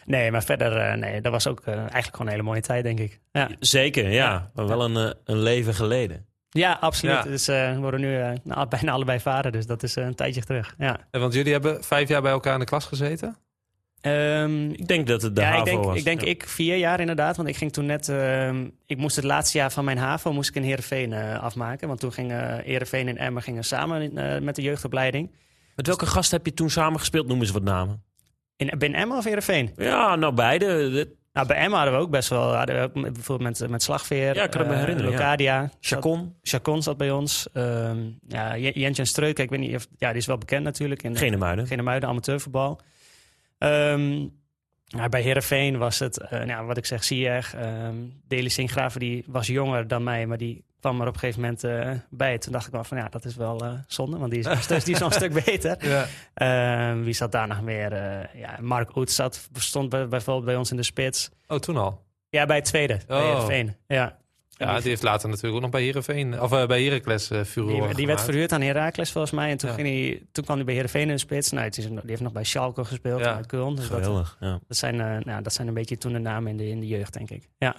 [0.05, 2.99] nee, maar verder, eh, nee, dat was ook eigenlijk gewoon een hele mooie tijd, denk
[2.99, 3.21] ik.
[3.33, 4.51] Ja, Zeker, ja.
[4.55, 6.27] Maar wel een, een leven geleden.
[6.51, 7.15] ja absoluut.
[7.15, 7.23] Ja.
[7.23, 10.75] Dus eh, we worden nu bijna allebei vader, dus dat is een tijdje terug.
[10.79, 10.99] Ja.
[11.11, 13.37] En Want jullie hebben vijf jaar bij elkaar in de klas gezeten?
[14.07, 15.97] Ehm, Ik denk dat het de ja, HAVO ik denk, was.
[15.99, 16.27] ik denk Ja.
[16.27, 17.37] ik vier jaar inderdaad.
[17.37, 18.09] Want ik ging toen net...
[18.09, 21.88] ehm, ik moest het laatste jaar van mijn HAVO moest ik in Heerenveen eh, afmaken.
[21.88, 25.31] Want toen gingen Heerenveen en Emmen gingen samen eh, met de jeugdopleiding.
[25.77, 27.27] Met welke gast heb je toen samen gespeeld?
[27.27, 28.03] Noem eens wat namen.
[28.57, 29.71] In, ben Emmen of Heerenveen?
[29.77, 31.09] Ja, nou beide.
[31.33, 32.55] Nou, bij Emmen hadden we ook best wel...
[32.55, 34.35] Hadden we ook met- bijvoorbeeld met, met Slagveer.
[34.35, 35.11] Ja, ik kan me eh, herinneren.
[35.12, 35.71] Locadia.
[35.81, 37.49] Chacon, Chacon zat bij ons.
[37.53, 39.87] Ehm ja, J- Jentjen Streuk, ik weet niet of...
[39.99, 41.03] Ja, die is wel bekend natuurlijk.
[41.03, 41.66] In, geen muiden.
[41.66, 42.81] Genemuiden, amateurvoetbal.
[43.59, 44.27] Ehm
[44.87, 47.55] nou, bij Herenveen was het, eh, nou, wat ik zeg, Ziyech.
[47.55, 51.40] Um, Deli Singraven, die was jonger dan mij, maar die kwam er op een gegeven
[51.40, 52.38] moment eh, bij.
[52.38, 54.85] Toen dacht ik wel van, ja, dat is wel eh, zonde, want die is, stuk-
[54.85, 55.88] die is een stuk beter.
[55.88, 56.07] Ja.
[56.35, 57.92] Ehm, wie zat daar nog meer?
[58.38, 61.31] Ja, Mark Oet zat, stond bij, bijvoorbeeld bij ons in de spits.
[61.48, 62.04] Oh, toen al?
[62.29, 63.25] Ja, bij het tweede, bij Oh.
[63.25, 63.77] Heerenveen.
[63.87, 64.17] Ja.
[64.59, 67.94] Ja, die heeft later natuurlijk ook nog bij Heerenveen, of eh, bij Heracles uh, Die,
[67.94, 69.50] die werd verhuurd aan Heracles volgens mij.
[69.50, 69.75] En toen, Ja.
[69.75, 71.50] ging hij, toen kwam hij bij Heerenveen in de spits.
[71.50, 73.35] Nou, het is, die heeft nog bij Schalke gespeeld, Ja.
[73.35, 73.75] bij Köln.
[73.77, 74.61] Dus dat, Geweldig, ja.
[74.69, 76.87] dat, zijn, eh, nou, dat zijn een beetje toen de namen in de, in de
[76.87, 77.48] jeugd, denk ik.
[77.59, 77.75] Ja.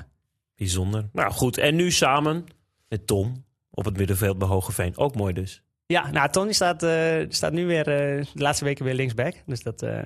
[0.55, 1.09] Bijzonder.
[1.13, 2.45] Nou goed, en nu samen
[2.87, 4.97] met Tom op het middenveld bij Hogeveen.
[4.97, 5.61] Ook mooi dus.
[5.85, 9.33] Ja, nou, Tony staat, eh, staat nu weer eh, de laatste weken weer linksback.
[9.45, 9.99] Dus dat, eh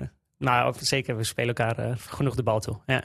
[0.48, 2.78] ook zeker, we spelen elkaar eh, genoeg de bal toe.
[2.86, 3.04] Ja.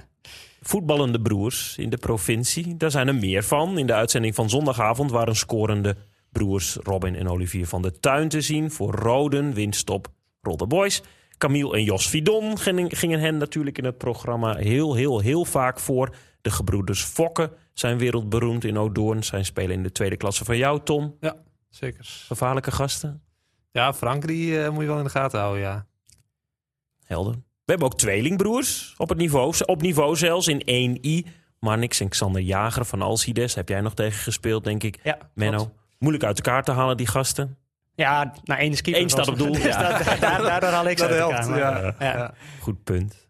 [0.62, 3.78] Voetballende broers in de provincie, daar zijn er meer van.
[3.78, 5.96] In de uitzending van zondagavond waren scorende
[6.32, 8.72] broers Robin en Olivier van de Tuin te zien.
[8.72, 10.08] Voor Roden, winstop
[10.42, 11.02] Rodde Boys.
[11.38, 15.80] Camille en Jos Vidon gingen, gingen hen natuurlijk in het programma heel, heel, heel vaak
[15.80, 16.16] voor.
[16.42, 19.24] De gebroeders Fokke zijn wereldberoemd in Odoorn.
[19.24, 21.18] Zijn spelen in de tweede klasse van jou, Tom.
[21.70, 22.06] Zeker.
[22.28, 23.22] Gevaarlijke gasten.
[23.72, 25.86] Ja, Frank die eh, moet je wel in de gaten houden, ja.
[27.08, 27.34] Helder.
[27.34, 29.54] We hebben ook tweelingbroers op het niveau.
[29.66, 31.30] Op niveau zelfs in 1i.
[31.60, 33.56] Marnix en Xander Jager van Alcides.
[33.56, 35.00] Heb jij nog tegen gespeeld, denk ik.
[35.04, 35.58] Ja, Menno.
[35.58, 35.72] klopt.
[36.00, 37.58] Moeilijk uit elkaar te halen, die gasten.
[37.96, 39.02] Ja, nou, één is keeper.
[39.02, 39.98] Eén staat op doel, Dus ja.
[39.98, 41.96] dat- daar, daardoor haal ik ze helpt, ja.
[42.00, 42.34] Ja.
[42.60, 43.27] Goed punt.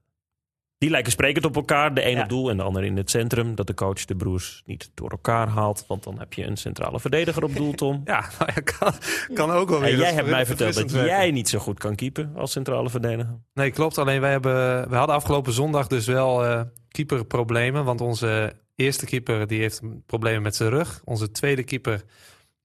[0.77, 1.93] Die lijken sprekend op elkaar.
[1.93, 2.21] De een Ja.
[2.23, 3.55] op doel en de ander in het centrum.
[3.55, 5.83] Dat de coach de broers niet door elkaar haalt.
[5.87, 8.01] Want dan heb je een centrale verdediger op doel, Tom.
[8.05, 8.93] Ja, nou ja, kan,
[9.33, 9.89] kan ook wel weer.
[9.91, 11.09] En jij hebt mij verteld dat werken.
[11.09, 13.39] jij niet zo goed kan keepen als centrale verdediger.
[13.53, 13.97] Nee, klopt.
[13.97, 16.61] Alleen wij, hebben, we hadden afgelopen zondag dus wel eh
[16.91, 17.83] keeperproblemen.
[17.85, 21.01] Want onze eerste keeper die heeft problemen met zijn rug.
[21.05, 22.03] Onze tweede keeper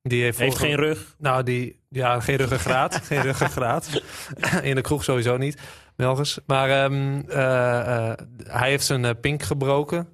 [0.02, 1.14] die heeft, Heeft geen rug.
[1.18, 2.96] Nou, die, ja, geen ruggengraat.
[3.06, 4.02] geen ruggengraat.
[4.62, 5.58] In de kroeg sowieso niet,
[5.96, 6.38] Melgers.
[6.46, 10.08] Maar ehm, eh, eh, hij heeft zijn eh, pink gebroken.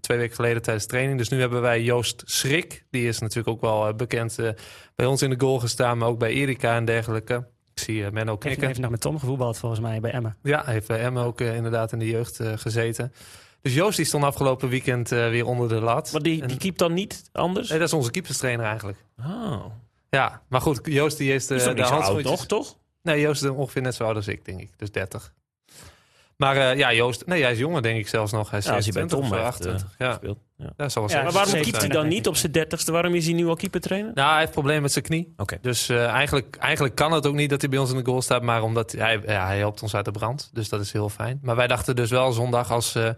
[0.00, 1.18] twee weken geleden tijdens training.
[1.18, 2.84] Dus nu hebben wij Joost Schrik.
[2.90, 4.48] Die is natuurlijk ook wel bekend eh,
[4.94, 5.98] bij ons in de goal gestaan.
[5.98, 7.46] Maar ook bij Erika en dergelijke.
[7.74, 8.66] Ik zie Menno Kevin knikken.
[8.66, 10.36] heeft nog met Tom gevoetbald volgens mij bij Emmen.
[10.42, 13.12] Ja, hij heeft bij Emmen ook inderdaad in de jeugd eh, gezeten.
[13.60, 16.12] Dus Joost die stond afgelopen weekend eh, weer onder de lat.
[16.12, 17.68] Maar die, En- die keept dan niet anders?
[17.68, 18.98] Nee, dat is onze keeperstrainer eigenlijk.
[19.20, 19.64] Oh.
[20.10, 22.76] Ja, maar goed, Joost die heeft eh, Is toch de handschoentjes- nog, toch?
[23.02, 24.70] Nee, Joost is ongeveer net zo oud als ik, denk ik.
[24.76, 25.32] Dus 30.
[26.36, 28.50] Maar eh, ja, Joost, nee, hij is jonger, denk ik zelfs nog.
[28.50, 29.94] Hij is Ja, als hij bij 27 Tom heeft, 28.
[29.98, 30.38] ja, Speelt.
[30.76, 30.88] Ja.
[30.88, 31.22] zal Ja.
[31.22, 32.92] Maar waarom keept hij dan niet op zijn dertigste?
[32.92, 34.10] Waarom is hij nu al keepertrainer?
[34.14, 35.32] Nou, hij heeft problemen met zijn knie.
[35.36, 35.58] Oké.
[35.60, 38.22] Dus eh, eigenlijk, eigenlijk kan het ook niet dat hij bij ons in de goal
[38.22, 38.42] staat.
[38.42, 40.50] Maar omdat hij, ja, hij helpt ons uit de brand.
[40.52, 41.38] Dus dat is heel fijn.
[41.42, 43.10] Maar wij dachten dus wel zondag als eh,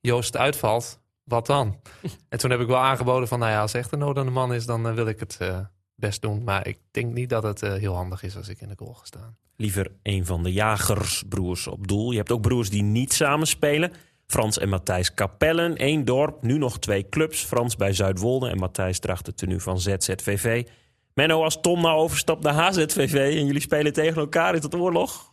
[0.00, 1.80] Joost uitvalt, wat dan?
[2.28, 4.30] en toen heb ik wel aangeboden van, nou ja, als echt een nood aan de
[4.32, 5.58] man is, dan eh, wil ik het eh,
[5.94, 6.44] best doen.
[6.44, 8.94] Maar ik denk niet dat het eh, heel handig is als ik in de goal
[8.94, 9.36] ga staan.
[9.56, 12.10] Liever een van de jagersbroers op doel.
[12.10, 13.92] Je hebt ook broers die niet samen spelen.
[14.26, 17.44] Frans en Matthijs Kapellen, één dorp, nu nog twee clubs.
[17.44, 20.66] Frans bij Zuidwolde en Matthijs draagt het tenue van ZZVV.
[21.14, 25.31] Menno, als Tom nou overstapt naar HZVV en jullie spelen tegen elkaar, is dat oorlog?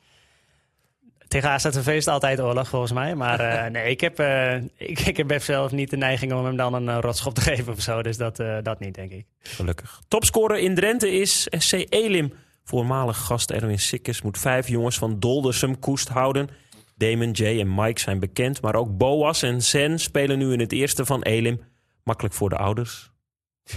[1.30, 3.16] Tegen is het altijd oorlog volgens mij.
[3.16, 6.56] Maar eh, nee, ik heb, eh, ik, ik heb zelf niet de neiging om hem
[6.56, 8.02] dan een eh, rotschop te geven of zo.
[8.02, 9.26] Dus dat, dat niet, denk ik.
[9.40, 10.02] Gelukkig.
[10.08, 12.34] Topscorer in Drenthe is SC Elim.
[12.64, 16.50] Voormalig gast Erwin Sikkes moet vijf jongens van Doldersum koest houden.
[16.96, 20.72] Damon, Jay en Mike zijn bekend, maar ook Boas en Zen spelen nu in het
[20.72, 21.62] eerste van Elim.
[22.04, 23.12] Makkelijk voor de ouders.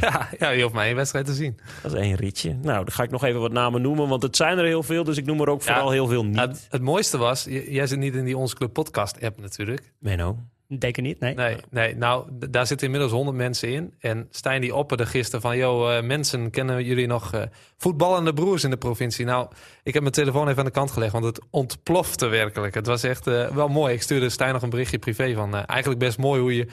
[0.01, 1.59] Ja, ja, je hoeft maar één wedstrijd te zien.
[1.83, 2.55] Dat is één ritje.
[2.63, 5.05] Nou, dan ga ik nog even wat namen noemen, want het zijn er heel veel.
[5.05, 6.39] Dus ik noem er ook Ja, vooral heel veel niet.
[6.41, 9.93] Het, het mooiste was, jij zit niet in die Onze Club podcast app natuurlijk.
[9.99, 10.39] Menno.
[10.79, 11.35] Denk ik niet, nee.
[11.35, 13.95] Nee, nee nou, d- daar zitten inmiddels honderd mensen in.
[13.99, 15.57] En Stijn die opperde gisteren van...
[15.57, 17.43] joh, eh, mensen, kennen jullie nog eh,
[17.77, 19.25] voetballende broers in de provincie?
[19.25, 19.49] Nou,
[19.83, 21.13] ik heb mijn telefoon even aan de kant gelegd...
[21.13, 22.75] want het ontplofte werkelijk.
[22.75, 23.95] Het was echt eh, wel mooi.
[23.95, 25.55] Ik stuurde Stijn nog een berichtje privé van...
[25.55, 26.67] eh, eigenlijk best mooi hoe, je,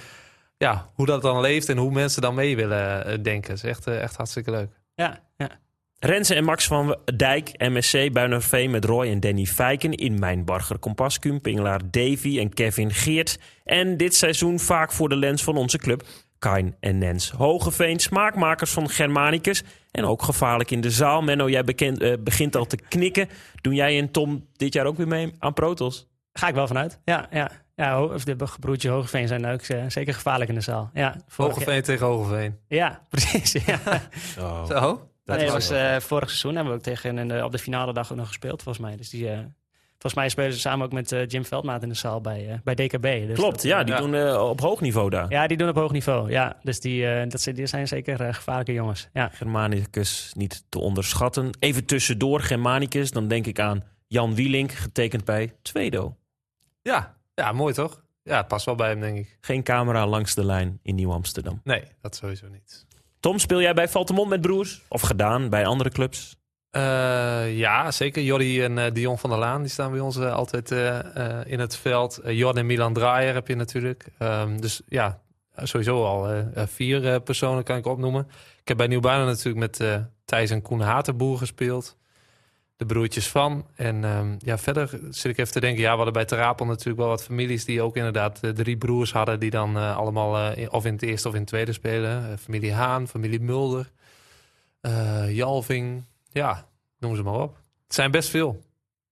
[0.59, 1.69] ja, hoe dat dan leeft...
[1.69, 3.53] en hoe mensen dan mee willen eh, denken.
[3.53, 4.69] Is echt, eh, echt hartstikke leuk.
[4.95, 5.49] Ja, ja.
[5.99, 9.93] Renze en Max van Dijk, MSC, Buinerveen met Roy en Danny Feiken.
[9.93, 13.39] In Mijnbarger Compascuum, Pingelaar Davy en Kevin Geert.
[13.63, 16.03] En dit seizoen vaak voor de lens van onze club.
[16.39, 19.63] Kain en Nens Hogeveen, smaakmakers van Germanicus.
[19.91, 21.21] En ook gevaarlijk in de zaal.
[21.21, 23.29] Menno, jij bekend, eh, begint al te knikken.
[23.61, 26.07] Doen jij en Tom dit jaar ook weer mee aan Protos?
[26.33, 26.99] Ga ik wel vanuit.
[27.03, 27.51] Ja, ja.
[27.83, 30.89] Ja of de broertje Hogeveen zijn ook eh, zeker gevaarlijk in de zaal.
[30.93, 32.57] Ja, jaar- Hogeveen tegen Hogeveen.
[32.67, 33.51] Ja, precies.
[33.65, 33.79] Ja.
[34.67, 35.09] Zo?
[35.25, 37.93] nee, dat was eh, vorig seizoen hebben we ook tegen in de- op de finale
[37.93, 38.97] dag ook nog gespeeld, volgens mij.
[38.97, 39.37] Dus die, eh,
[39.89, 42.55] volgens mij spelen ze samen ook met eh, Jim Veldmaat in de zaal bij, eh,
[42.63, 43.01] bij DKB.
[43.27, 45.25] Dus Klopt, dat, ja, eh, die doen eh, op hoog niveau daar.
[45.29, 46.31] Ja, die doen op hoog niveau.
[46.31, 49.09] Ja, dus die, eh, dat zijn, die zijn zeker eh, gevaarlijke jongens.
[49.13, 49.29] Ja.
[49.33, 51.49] Germanicus niet te onderschatten.
[51.59, 56.15] Even tussendoor, Germanicus, dan denk ik aan Jan Wielink, getekend bij Tweedo.
[56.81, 57.17] Ja.
[57.39, 58.01] Ja, mooi toch?
[58.23, 59.37] Ja, het past wel bij hem, denk ik.
[59.41, 61.61] Geen camera langs de lijn in Nieuw-Amsterdam.
[61.63, 62.85] Nee, dat sowieso niet.
[63.19, 64.81] Tom, speel jij bij Valtemont met broers?
[64.87, 66.37] Of gedaan bij andere clubs?
[66.71, 68.23] Eh, ja, zeker.
[68.23, 70.71] Jordi en eh, Dion van der Laan die staan bij ons eh, altijd
[71.45, 72.21] in het veld.
[72.25, 74.05] Jordi en Milan Draaier heb je natuurlijk.
[74.17, 75.21] Ehm, dus ja,
[75.55, 78.27] sowieso al vier personen kan ik opnoemen.
[78.61, 81.97] Ik heb bij Nieuwbuinen natuurlijk met Thijs en Koen Hatenboer gespeeld.
[82.79, 83.65] De broertjes van.
[83.75, 85.81] En ehm, ja, verder zit ik even te denken.
[85.81, 89.11] Ja, we hadden bij Terapel natuurlijk wel wat families die ook inderdaad eh, drie broers
[89.11, 89.39] hadden.
[89.39, 92.37] Die dan eh, allemaal eh, in- of in het eerste of in het tweede spelen.
[92.39, 93.91] Familie Haan, familie Mulder,
[94.81, 96.03] eh, Jalving.
[96.31, 96.67] Ja,
[96.99, 97.55] noem ze maar op.
[97.85, 98.63] Het zijn best veel.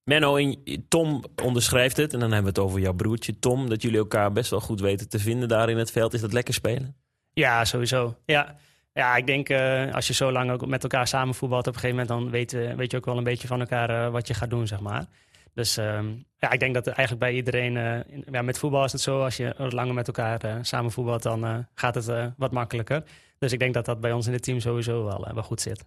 [0.03, 0.57] Menno en
[0.88, 2.13] Tom onderschrijft het.
[2.13, 3.70] En dan hebben we het over jouw broertje Tom.
[3.70, 6.13] Dat jullie elkaar best wel goed weten te vinden daar in het veld.
[6.13, 6.95] Is dat lekker spelen?
[7.34, 8.15] Ja, sowieso.
[8.26, 8.55] Ja,
[8.98, 11.68] ja ik denk uh, als je zo lang ook met elkaar samen voetbalt...
[11.68, 14.12] op een gegeven moment dan weet, weet je ook wel een beetje van elkaar uh,
[14.12, 15.06] wat je gaat doen, zeg maar.
[15.54, 17.78] Dus um, ja, ik denk dat eigenlijk bij iedereen...
[18.08, 21.24] In, ja, met voetbal is het zo, als je langer met elkaar samen voetbalt...
[21.24, 23.04] dan gaat het wat makkelijker.
[23.39, 25.86] Dus ik denk dat dat bij ons in het team sowieso wel, wel goed zit.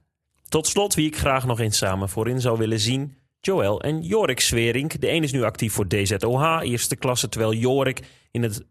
[0.48, 3.16] Tot slot, wie ik graag nog eens samen voorin zou willen zien...
[3.40, 5.00] Joël en Jorik Swerink.
[5.00, 7.28] De een is nu actief voor DZOH, eerste klasse...
[7.28, 8.00] terwijl Jorik
[8.30, 8.64] in het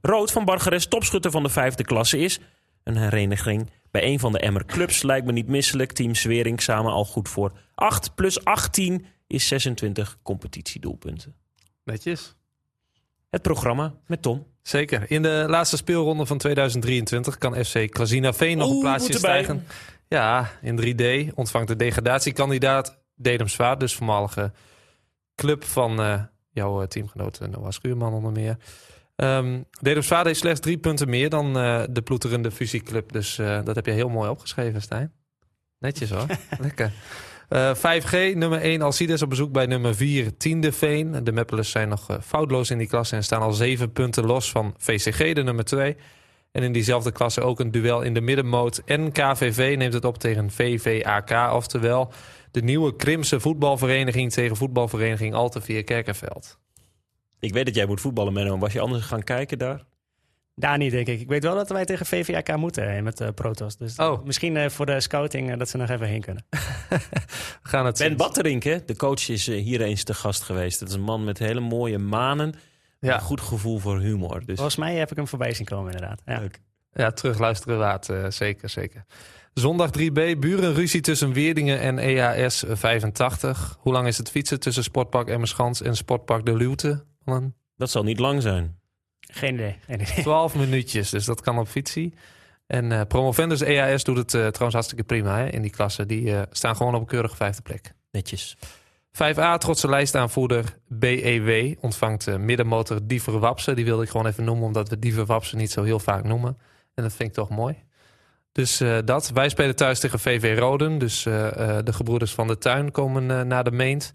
[0.00, 2.40] rood van Bargeres topschutter van de vijfde klasse is.
[2.86, 5.92] Een hereniging bij een van de Emmer clubs lijkt me niet misselijk.
[5.92, 11.34] Team Swerink samen al goed voor 8 plus 18 is 26 competitiedoelpunten.
[11.84, 12.34] Netjes.
[13.30, 14.46] Het programma met Tom.
[14.62, 15.10] Zeker.
[15.10, 19.66] In de laatste speelronde van 2023 kan FC Klazina Veen nog een plaatsje stijgen.
[20.08, 24.52] Ja, in 3D ontvangt de degradatiekandidaat Dedemsvaart, dus voormalige
[25.34, 28.56] club van uh, jouw teamgenoot Noah Schuurman onder meer.
[29.16, 33.12] Um, Dedemsvaart heeft slechts drie punten meer dan uh, de ploeterende fusieclub.
[33.12, 35.12] Dus uh, dat heb je heel mooi opgeschreven, Stijn.
[35.78, 36.26] Netjes hoor.
[36.58, 36.92] Lekker.
[37.48, 41.24] Uh, 5G, nummer 1 Alcides op bezoek bij nummer 4 Tiende Veen.
[41.24, 44.74] De Meppelers zijn nog foutloos in die klasse en staan al zeven punten los van
[44.78, 45.96] VCG, de nummer 2.
[46.52, 48.82] En in diezelfde klasse ook een duel in de middenmoot.
[48.84, 52.12] En KVV neemt het op tegen VVAK, oftewel
[52.50, 56.58] de nieuwe Krimse voetbalvereniging tegen voetbalvereniging Alteveer Kerkenveld.
[57.40, 58.58] Ik weet dat jij moet voetballen, Menno.
[58.58, 59.84] Was je anders gaan kijken daar?
[60.58, 61.20] Daar niet, denk ik.
[61.20, 63.76] Ik weet wel dat wij tegen VVAK moeten hè, met uh, Protos.
[63.76, 64.24] Dus oh.
[64.24, 66.46] misschien uh, voor de scouting uh, dat ze nog even heen kunnen.
[67.62, 68.84] gaan het ben Batterink, hè?
[68.84, 70.80] de coach, is hier eens te gast geweest.
[70.80, 72.54] Dat is een man met hele mooie manen.
[73.00, 73.14] Ja.
[73.14, 74.42] Een goed gevoel voor humor.
[74.44, 74.54] Dus...
[74.54, 76.22] Volgens mij heb ik hem voorbij zien komen, inderdaad.
[76.24, 76.60] Ja, Leuk.
[76.92, 78.08] ja terugluisteren waard.
[78.28, 79.04] zeker, zeker.
[79.54, 83.76] Zondag 3B, burenruzie tussen Weerdingen en EAS 85.
[83.80, 87.04] Hoe lang is het fietsen tussen Sportpark Emmerschans en Sportpark De Luwte?
[87.76, 88.78] Dat zal niet lang zijn.
[89.20, 89.78] Geen idee.
[89.86, 90.22] Geen idee.
[90.22, 92.14] 12 minuutjes, dus dat kan op fietsie.
[92.66, 96.06] En uh, Promovendus EAS doet het uh, trouwens hartstikke prima hè, in die klasse.
[96.06, 97.92] Die uh, staan gewoon op een keurige vijfde plek.
[98.10, 98.56] Netjes.
[99.12, 103.76] 5A, trotse lijstaanvoerder BEW ontvangt middenmotor Diever Wapsen.
[103.76, 106.58] Die wilde ik gewoon even noemen, omdat we Diever Wapsen niet zo heel vaak noemen.
[106.94, 107.84] En dat vind ik toch mooi.
[108.52, 109.30] Dus dat.
[109.30, 110.98] Wij spelen thuis tegen VV Roden.
[110.98, 114.12] Dus de gebroeders van de tuin komen naar de meent.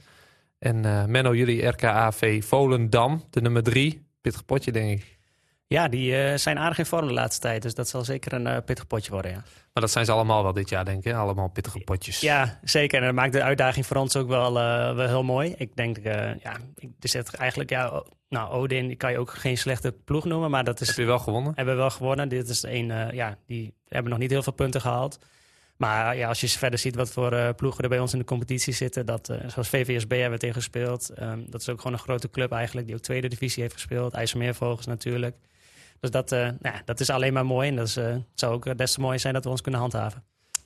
[0.62, 4.06] En uh, Menno, jullie RKAV Volendam, de nummer drie.
[4.22, 5.20] Pittig potje, denk ik.
[5.68, 7.62] Ja, die uh, zijn aardig in vorm de laatste tijd.
[7.62, 9.38] Dus dat zal zeker een uh, pittig potje worden, ja.
[9.38, 11.14] Maar dat zijn ze allemaal wel dit jaar, denk ik.
[11.14, 12.20] Allemaal pittige potjes.
[12.20, 13.00] Ja, zeker.
[13.00, 14.54] En dat maakt de uitdaging voor ons ook wel,
[14.96, 15.54] wel heel mooi.
[15.58, 16.58] Ik denk, ja,
[17.00, 20.50] er zit eigenlijk, ja, nou, Odin die kan je ook geen slechte ploeg noemen.
[20.50, 20.88] Maar dat is...
[20.88, 21.52] Heb je wel gewonnen?
[21.56, 22.30] Hebben we wel gewonnen.
[22.30, 25.20] Dit is een, ja, die hebben nog niet heel veel punten gehaald.
[25.82, 28.26] Maar ja, als je verder ziet wat voor uh, ploegen er bij ons in de
[28.26, 29.06] competitie zitten.
[29.06, 31.12] Dat, uh, zoals VVSB hebben we tegen gespeeld.
[31.22, 32.88] Um, dat is ook gewoon een grote club eigenlijk.
[32.88, 34.14] Die ook tweede divisie heeft gespeeld.
[34.14, 35.36] IJsselmeervogels natuurlijk.
[36.00, 37.70] Dus dat, uh, nou, dat is alleen maar mooi.
[37.70, 40.24] En dat is, het zou ook des te zijn dat we ons kunnen handhaven.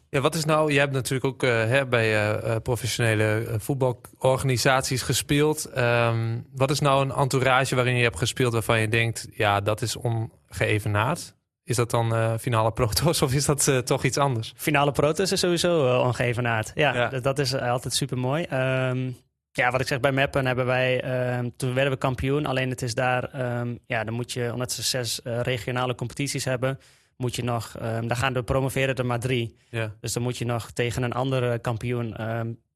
[0.10, 0.72] Ja, wat is nou...
[0.72, 5.78] Je hebt natuurlijk ook hè, bij professionele voetbalorganisaties gespeeld.
[5.78, 8.54] Um, wat is nou een entourage waarin je hebt gespeeld...
[8.54, 11.35] waarvan je denkt, ja, dat is ongeëvenaard?
[11.66, 14.54] Is dat dan uh, finale protos of is dat uh, toch iets anders?
[14.56, 16.72] Finale protos is sowieso uh, ongeëvenaard.
[16.76, 17.10] Ja, ja.
[17.10, 18.44] Dat, dat, is altijd super mooi.
[18.44, 19.18] Um,
[19.52, 21.04] ja, wat ik zeg, bij Meppen hebben wij,
[21.38, 22.46] um, toen werden we kampioen.
[22.46, 26.80] Alleen het is daar, um, ja, dan moet je, omdat ze zes regionale competities hebben,
[27.18, 29.56] moet je nog, daar gaan de promoveren er maar drie.
[29.70, 29.94] Ja.
[30.00, 32.16] Dus dan moet je nog tegen een andere kampioen,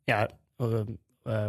[0.03, 0.29] ja,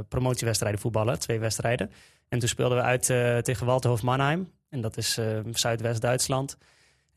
[0.09, 1.91] promotiewedstrijden voetballen, twee wedstrijden.
[2.28, 3.05] En toen speelden we uit
[3.45, 4.53] tegen Walterhof Mannheim.
[4.68, 5.18] En dat is
[5.53, 6.57] Zuidwest-Duitsland.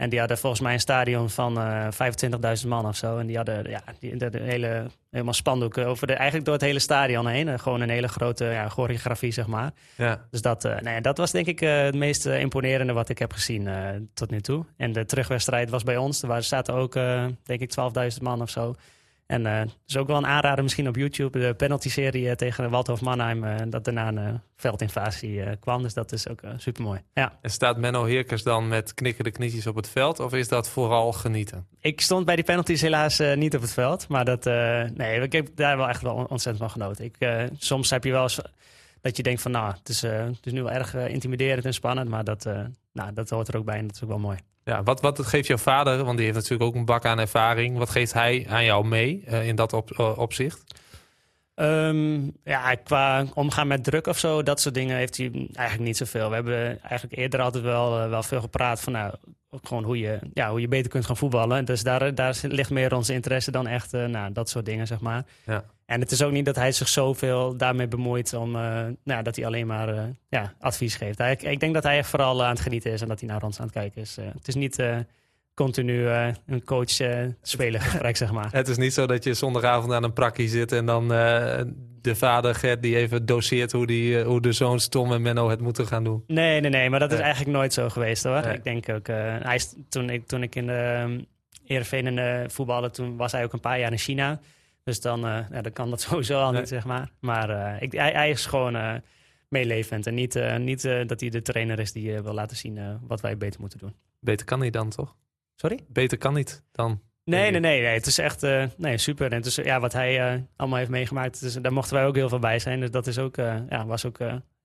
[0.03, 3.17] En die hadden volgens mij een stadion van uh, eh, 25.000 man of zo.
[3.17, 6.63] En die hadden ja, die, de, de hele, helemaal spandoeken over de, eigenlijk door het
[6.63, 7.47] hele stadion heen.
[7.47, 9.71] Uh, gewoon een hele grote ja, choreografie, zeg maar.
[9.95, 10.25] Ja.
[10.31, 13.69] Dus dat, uh, nee, dat was denk ik het meest imponerende wat ik heb gezien
[14.13, 14.65] tot nu toe.
[14.77, 16.23] En de terugwedstrijd was bij ons.
[16.23, 16.93] Er zaten ook,
[17.43, 17.73] denk ik,
[18.15, 18.75] 12.000 man of zo.
[19.33, 21.39] En uh, is ook wel een aanrader misschien op YouTube.
[21.39, 23.43] De penalty-serie uh, tegen Waldhof Mannheim.
[23.43, 25.81] Uh, dat daarna een veldinvasie kwam.
[25.81, 27.01] Dus dat is ook super mooi.
[27.13, 27.37] Ja.
[27.41, 30.19] En staat Menno Heerkers dan met knikkende knietjes op het veld?
[30.19, 31.67] Of is dat vooral genieten?
[31.79, 34.07] Ik stond bij die penalties helaas niet op het veld.
[34.07, 34.45] Maar dat,
[34.95, 37.05] nee, ik heb daar wel echt wel ontzettend van genoten.
[37.05, 38.41] Ik, soms heb je wel eens
[39.01, 42.09] dat je denkt van nou, het is, het is nu wel erg intimiderend en spannend.
[42.09, 42.43] Maar dat,
[42.93, 44.37] nou, dat hoort er ook bij en dat is ook wel mooi.
[44.65, 47.77] Ja, wat, wat geeft jouw vader, want die heeft natuurlijk ook een bak aan ervaring.
[47.77, 50.63] Wat geeft hij aan jou mee uh, in dat op, uh, opzicht?
[51.55, 55.97] Um, ja, qua omgaan met druk of zo, dat soort dingen heeft hij eigenlijk niet
[55.97, 56.29] zoveel.
[56.29, 59.13] We hebben eigenlijk eerder altijd wel, uh, wel veel gepraat van nou,
[59.63, 61.65] gewoon hoe je, ja, hoe je beter kunt gaan voetballen.
[61.65, 65.25] Dus daar, daar ligt meer ons interesse dan echt nou, dat soort dingen, zeg maar.
[65.45, 65.63] Ja.
[65.85, 69.35] En het is ook niet dat hij zich zoveel daarmee bemoeit om uh, nou, dat
[69.35, 71.17] hij alleen maar uh, ja, advies geeft.
[71.17, 73.43] Hij, ik denk dat hij echt vooral aan het genieten is en dat hij naar
[73.43, 74.15] ons aan het kijken is.
[74.15, 74.79] het is niet
[75.53, 76.07] continu
[76.45, 78.51] een coach-speler gesprek, zeg maar.
[78.51, 81.11] Het is niet zo dat je zondagavond aan een prakkie zit en dan
[82.03, 85.61] de vader Gert die even doseert hoe, die, hoe de zoons Tom en Menno het
[85.61, 86.23] moeten gaan doen.
[86.27, 88.45] Nee, nee, nee, maar dat is eigenlijk nooit zo geweest hoor.
[88.45, 91.25] Ik denk ook, hij is, toen, ik, toen ik in de um,
[91.63, 94.39] Heerenveen en de voetballen, toen was hij ook een paar jaar in China.
[94.83, 97.11] Dus dan, ja, dan kan dat sowieso al niet, zeg maar.
[97.19, 99.01] Maar ik, hij, hij, is gewoon
[99.47, 100.07] meelevend.
[100.07, 103.59] En niet, niet dat hij de trainer is die wil laten zien wat wij beter
[103.59, 103.93] moeten doen.
[104.19, 105.15] Beter kan niet dan, toch?
[105.63, 105.79] Sorry?
[105.87, 107.01] Beter kan niet dan.
[107.25, 107.93] Nee, nee, nee, nee.
[107.93, 108.41] Het is echt
[108.77, 109.31] nee, super.
[109.31, 112.29] En het is, ja, wat hij allemaal heeft meegemaakt, dus, daar mochten wij ook heel
[112.29, 112.79] veel bij zijn.
[112.79, 113.35] Dus dat is ook,
[113.69, 114.19] ja, was ook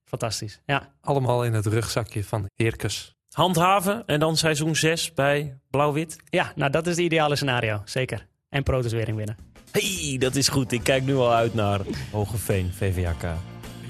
[0.04, 0.60] fantastisch.
[0.66, 0.94] Ja.
[1.00, 3.16] Allemaal in het rugzakje van Heerkes.
[3.30, 6.16] Handhaven en dan seizoen 6 bij Blauw-Wit?
[6.24, 8.26] Ja, nou dat is het ideale scenario, zeker.
[8.48, 9.36] En Protos winnen
[9.70, 10.72] hey, dat is goed.
[10.72, 11.80] Ik kijk nu al uit naar
[12.10, 13.24] Hogeveen, VVAK.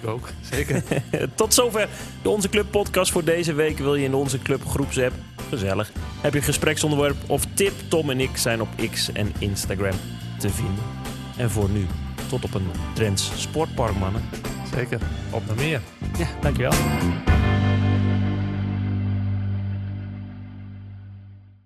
[0.02, 0.82] Ik ook, zeker.
[1.34, 1.88] Tot zover
[2.22, 3.78] de Onze Club podcast voor deze week.
[3.78, 5.12] Wil je in de Onze Club groepsapp?
[5.48, 5.92] Gezellig.
[6.20, 7.72] Heb je een gespreksonderwerp of tip?
[7.88, 9.94] Tom en ik zijn op X en Instagram
[10.38, 10.84] te vinden.
[11.36, 11.86] En voor nu,
[12.28, 14.22] tot op een Trends Sportpark, mannen.
[14.74, 14.98] Zeker.
[15.30, 15.80] Op naar meer.
[16.18, 16.72] Ja, dankjewel.